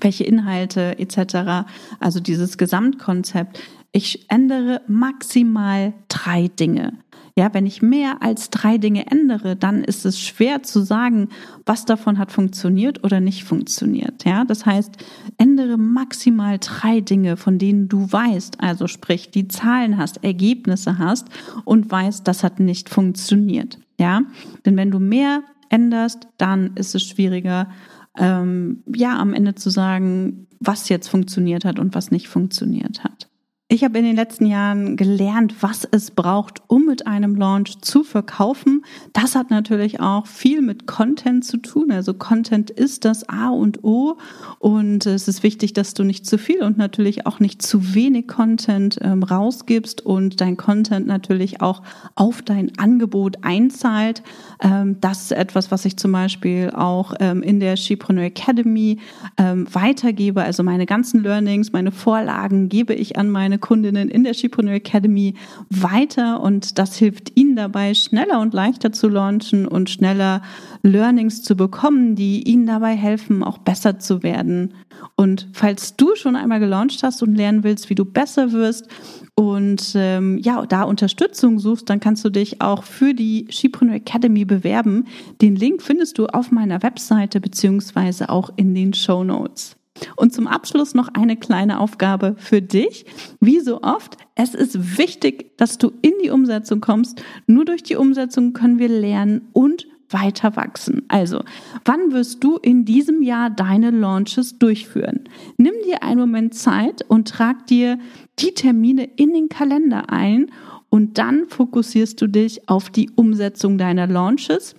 welche 0.00 0.24
Inhalte 0.24 0.98
etc., 0.98 1.66
also 2.00 2.20
dieses 2.20 2.58
Gesamtkonzept, 2.58 3.60
ich 3.92 4.30
ändere 4.30 4.80
maximal 4.86 5.92
drei 6.08 6.48
Dinge. 6.48 6.94
Ja, 7.34 7.54
wenn 7.54 7.64
ich 7.64 7.80
mehr 7.80 8.20
als 8.20 8.50
drei 8.50 8.76
Dinge 8.76 9.10
ändere, 9.10 9.56
dann 9.56 9.82
ist 9.84 10.04
es 10.04 10.20
schwer 10.20 10.62
zu 10.62 10.82
sagen, 10.82 11.28
was 11.64 11.86
davon 11.86 12.18
hat 12.18 12.30
funktioniert 12.30 13.04
oder 13.04 13.20
nicht 13.20 13.44
funktioniert. 13.44 14.24
Ja, 14.26 14.44
das 14.44 14.66
heißt, 14.66 14.98
ändere 15.38 15.78
maximal 15.78 16.58
drei 16.58 17.00
Dinge, 17.00 17.38
von 17.38 17.58
denen 17.58 17.88
du 17.88 18.10
weißt, 18.10 18.60
also 18.60 18.86
sprich, 18.86 19.30
die 19.30 19.48
Zahlen 19.48 19.96
hast, 19.96 20.22
Ergebnisse 20.22 20.98
hast 20.98 21.28
und 21.64 21.90
weißt, 21.90 22.28
das 22.28 22.44
hat 22.44 22.60
nicht 22.60 22.90
funktioniert. 22.90 23.78
Ja, 23.98 24.22
denn 24.66 24.76
wenn 24.76 24.90
du 24.90 24.98
mehr 24.98 25.42
änderst, 25.70 26.28
dann 26.36 26.72
ist 26.74 26.94
es 26.94 27.02
schwieriger, 27.02 27.68
ähm, 28.16 28.82
ja, 28.94 29.18
am 29.18 29.34
Ende 29.34 29.54
zu 29.54 29.70
sagen, 29.70 30.46
was 30.60 30.88
jetzt 30.88 31.08
funktioniert 31.08 31.64
hat 31.64 31.78
und 31.78 31.94
was 31.94 32.10
nicht 32.10 32.28
funktioniert 32.28 33.04
hat. 33.04 33.28
Ich 33.72 33.84
habe 33.84 33.96
in 33.96 34.04
den 34.04 34.16
letzten 34.16 34.44
Jahren 34.44 34.98
gelernt, 34.98 35.54
was 35.62 35.88
es 35.90 36.10
braucht, 36.10 36.60
um 36.66 36.84
mit 36.84 37.06
einem 37.06 37.36
Launch 37.36 37.80
zu 37.80 38.04
verkaufen. 38.04 38.84
Das 39.14 39.34
hat 39.34 39.48
natürlich 39.48 39.98
auch 39.98 40.26
viel 40.26 40.60
mit 40.60 40.86
Content 40.86 41.42
zu 41.42 41.56
tun. 41.56 41.90
Also 41.90 42.12
Content 42.12 42.68
ist 42.68 43.06
das 43.06 43.26
A 43.30 43.48
und 43.48 43.82
O 43.82 44.18
und 44.58 45.06
es 45.06 45.26
ist 45.26 45.42
wichtig, 45.42 45.72
dass 45.72 45.94
du 45.94 46.04
nicht 46.04 46.26
zu 46.26 46.36
viel 46.36 46.62
und 46.62 46.76
natürlich 46.76 47.24
auch 47.24 47.40
nicht 47.40 47.62
zu 47.62 47.94
wenig 47.94 48.28
Content 48.28 48.98
ähm, 49.00 49.22
rausgibst 49.22 50.04
und 50.04 50.42
dein 50.42 50.58
Content 50.58 51.06
natürlich 51.06 51.62
auch 51.62 51.80
auf 52.14 52.42
dein 52.42 52.76
Angebot 52.76 53.38
einzahlt. 53.40 54.22
Ähm, 54.60 54.98
das 55.00 55.22
ist 55.22 55.32
etwas, 55.32 55.70
was 55.70 55.86
ich 55.86 55.96
zum 55.96 56.12
Beispiel 56.12 56.68
auch 56.74 57.14
ähm, 57.20 57.42
in 57.42 57.58
der 57.58 57.78
Shepreneur 57.78 58.24
Academy 58.24 58.98
ähm, 59.38 59.66
weitergebe. 59.72 60.42
Also 60.42 60.62
meine 60.62 60.84
ganzen 60.84 61.22
Learnings, 61.22 61.72
meine 61.72 61.90
Vorlagen 61.90 62.68
gebe 62.68 62.92
ich 62.92 63.16
an 63.16 63.30
meine 63.30 63.61
Kundinnen 63.62 64.10
in 64.10 64.24
der 64.24 64.34
Shipreneur 64.34 64.74
Academy 64.74 65.32
weiter 65.70 66.42
und 66.42 66.78
das 66.78 66.96
hilft 66.96 67.34
ihnen 67.38 67.56
dabei, 67.56 67.94
schneller 67.94 68.40
und 68.40 68.52
leichter 68.52 68.92
zu 68.92 69.08
launchen 69.08 69.66
und 69.66 69.88
schneller 69.88 70.42
Learnings 70.82 71.42
zu 71.42 71.56
bekommen, 71.56 72.14
die 72.14 72.46
ihnen 72.46 72.66
dabei 72.66 72.94
helfen, 72.94 73.42
auch 73.42 73.56
besser 73.56 73.98
zu 73.98 74.22
werden. 74.22 74.74
Und 75.16 75.48
falls 75.54 75.96
du 75.96 76.14
schon 76.14 76.36
einmal 76.36 76.60
gelauncht 76.60 77.02
hast 77.02 77.22
und 77.22 77.34
lernen 77.34 77.64
willst, 77.64 77.88
wie 77.88 77.94
du 77.94 78.04
besser 78.04 78.52
wirst 78.52 78.88
und 79.34 79.94
ähm, 79.94 80.38
ja, 80.38 80.66
da 80.66 80.82
Unterstützung 80.82 81.58
suchst, 81.58 81.88
dann 81.88 82.00
kannst 82.00 82.24
du 82.24 82.30
dich 82.30 82.60
auch 82.60 82.82
für 82.82 83.14
die 83.14 83.46
Shipreneur 83.48 83.96
Academy 83.96 84.44
bewerben. 84.44 85.06
Den 85.40 85.56
Link 85.56 85.82
findest 85.82 86.18
du 86.18 86.26
auf 86.26 86.50
meiner 86.50 86.82
Webseite 86.82 87.40
beziehungsweise 87.40 88.28
auch 88.28 88.50
in 88.56 88.74
den 88.74 88.92
Show 88.92 89.24
Notes. 89.24 89.76
Und 90.16 90.32
zum 90.32 90.46
Abschluss 90.46 90.94
noch 90.94 91.08
eine 91.14 91.36
kleine 91.36 91.80
Aufgabe 91.80 92.34
für 92.38 92.62
dich. 92.62 93.04
Wie 93.40 93.60
so 93.60 93.82
oft, 93.82 94.16
es 94.34 94.54
ist 94.54 94.98
wichtig, 94.98 95.56
dass 95.56 95.78
du 95.78 95.92
in 96.02 96.12
die 96.22 96.30
Umsetzung 96.30 96.80
kommst. 96.80 97.22
Nur 97.46 97.64
durch 97.64 97.82
die 97.82 97.96
Umsetzung 97.96 98.52
können 98.52 98.78
wir 98.78 98.88
lernen 98.88 99.48
und 99.52 99.86
weiter 100.12 100.56
wachsen. 100.56 101.02
Also, 101.08 101.42
wann 101.84 102.12
wirst 102.12 102.44
du 102.44 102.56
in 102.56 102.84
diesem 102.84 103.22
Jahr 103.22 103.50
deine 103.50 103.90
Launches 103.90 104.58
durchführen? 104.58 105.28
Nimm 105.56 105.74
dir 105.84 106.02
einen 106.02 106.20
Moment 106.20 106.54
Zeit 106.54 107.02
und 107.08 107.28
trag 107.28 107.66
dir 107.66 107.98
die 108.38 108.54
Termine 108.54 109.04
in 109.16 109.32
den 109.32 109.48
Kalender 109.48 110.10
ein 110.10 110.50
und 110.88 111.18
dann 111.18 111.46
fokussierst 111.48 112.20
du 112.20 112.26
dich 112.26 112.68
auf 112.68 112.90
die 112.90 113.10
Umsetzung 113.14 113.78
deiner 113.78 114.06
Launches, 114.06 114.74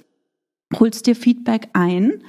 holst 0.79 1.07
dir 1.07 1.15
Feedback 1.15 1.69
ein 1.73 2.23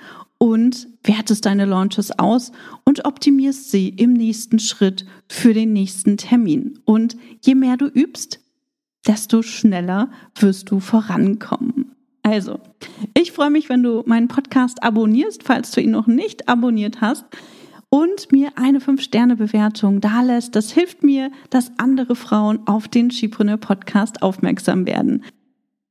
und 0.44 0.88
wertest 1.02 1.46
deine 1.46 1.64
Launches 1.64 2.18
aus 2.18 2.52
und 2.84 3.06
optimierst 3.06 3.70
sie 3.70 3.88
im 3.88 4.12
nächsten 4.12 4.58
Schritt 4.58 5.06
für 5.26 5.54
den 5.54 5.72
nächsten 5.72 6.18
Termin. 6.18 6.80
Und 6.84 7.16
je 7.40 7.54
mehr 7.54 7.78
du 7.78 7.86
übst, 7.86 8.40
desto 9.06 9.40
schneller 9.40 10.10
wirst 10.38 10.70
du 10.70 10.80
vorankommen. 10.80 11.92
Also, 12.22 12.60
ich 13.14 13.32
freue 13.32 13.48
mich, 13.48 13.70
wenn 13.70 13.82
du 13.82 14.02
meinen 14.04 14.28
Podcast 14.28 14.82
abonnierst, 14.82 15.44
falls 15.44 15.70
du 15.70 15.80
ihn 15.80 15.92
noch 15.92 16.08
nicht 16.08 16.46
abonniert 16.46 17.00
hast 17.00 17.24
und 17.88 18.30
mir 18.30 18.50
eine 18.56 18.80
5-Sterne-Bewertung 18.80 20.02
dalässt. 20.02 20.54
Das 20.54 20.72
hilft 20.72 21.02
mir, 21.02 21.30
dass 21.48 21.72
andere 21.78 22.16
Frauen 22.16 22.58
auf 22.66 22.86
den 22.86 23.10
Skipreneur 23.10 23.56
Podcast 23.56 24.20
aufmerksam 24.20 24.84
werden. 24.84 25.24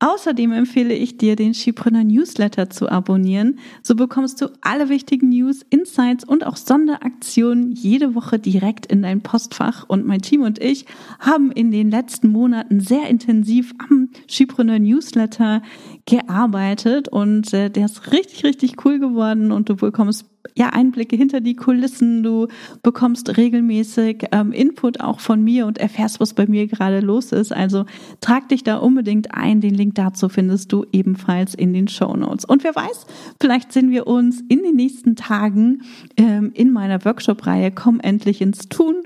Außerdem 0.04 0.52
empfehle 0.52 0.92
ich 0.92 1.16
dir, 1.16 1.34
den 1.34 1.54
Skipreneur 1.54 2.04
Newsletter 2.04 2.68
zu 2.68 2.90
abonnieren. 2.90 3.58
So 3.82 3.94
bekommst 3.94 4.38
du 4.42 4.48
alle 4.60 4.90
wichtigen 4.90 5.30
News, 5.30 5.64
Insights 5.70 6.24
und 6.24 6.44
auch 6.44 6.56
Sonderaktionen 6.56 7.72
jede 7.72 8.14
Woche 8.14 8.38
direkt 8.38 8.84
in 8.84 9.00
dein 9.00 9.22
Postfach. 9.22 9.88
Und 9.88 10.04
mein 10.04 10.20
Team 10.20 10.42
und 10.42 10.58
ich 10.58 10.84
haben 11.20 11.50
in 11.50 11.70
den 11.70 11.90
letzten 11.90 12.28
Monaten 12.28 12.80
sehr 12.80 13.08
intensiv 13.08 13.72
am 13.78 14.10
Skipreneur 14.28 14.78
Newsletter 14.78 15.62
gearbeitet 16.04 17.08
und 17.08 17.54
äh, 17.54 17.70
der 17.70 17.86
ist 17.86 18.12
richtig, 18.12 18.44
richtig 18.44 18.84
cool 18.84 18.98
geworden 18.98 19.52
und 19.52 19.70
du 19.70 19.76
bekommst 19.76 20.26
ja, 20.56 20.70
Einblicke 20.70 21.16
hinter 21.16 21.40
die 21.40 21.56
Kulissen. 21.56 22.22
Du 22.22 22.48
bekommst 22.82 23.36
regelmäßig 23.36 24.26
ähm, 24.32 24.52
Input 24.52 25.00
auch 25.00 25.20
von 25.20 25.42
mir 25.42 25.66
und 25.66 25.78
erfährst, 25.78 26.20
was 26.20 26.34
bei 26.34 26.46
mir 26.46 26.66
gerade 26.66 27.00
los 27.00 27.32
ist. 27.32 27.52
Also 27.52 27.86
trag 28.20 28.48
dich 28.48 28.62
da 28.62 28.76
unbedingt 28.76 29.34
ein. 29.34 29.60
Den 29.60 29.74
Link 29.74 29.94
dazu 29.94 30.28
findest 30.28 30.72
du 30.72 30.84
ebenfalls 30.92 31.54
in 31.54 31.72
den 31.72 31.88
Show 31.88 32.14
Notes. 32.14 32.44
Und 32.44 32.64
wer 32.64 32.74
weiß, 32.74 33.06
vielleicht 33.40 33.72
sehen 33.72 33.90
wir 33.90 34.06
uns 34.06 34.42
in 34.48 34.62
den 34.62 34.76
nächsten 34.76 35.16
Tagen 35.16 35.82
ähm, 36.16 36.52
in 36.54 36.72
meiner 36.72 37.04
Workshop-Reihe 37.04 37.72
Komm 37.72 38.00
endlich 38.00 38.40
ins 38.40 38.68
Tun 38.68 38.96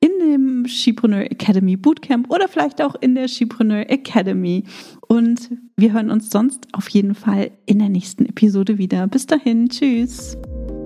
in 0.00 0.10
dem 0.20 0.66
Skipreneur 0.66 1.30
Academy 1.30 1.76
Bootcamp 1.76 2.30
oder 2.30 2.46
vielleicht 2.46 2.82
auch 2.82 2.94
in 3.00 3.14
der 3.14 3.26
Skipreneur 3.26 3.88
Academy. 3.88 4.64
Und 5.08 5.50
wir 5.76 5.92
hören 5.92 6.10
uns 6.10 6.30
sonst 6.30 6.68
auf 6.72 6.88
jeden 6.88 7.14
Fall 7.14 7.50
in 7.64 7.78
der 7.78 7.88
nächsten 7.88 8.26
Episode 8.26 8.76
wieder. 8.76 9.06
Bis 9.06 9.26
dahin, 9.26 9.68
tschüss. 9.68 10.36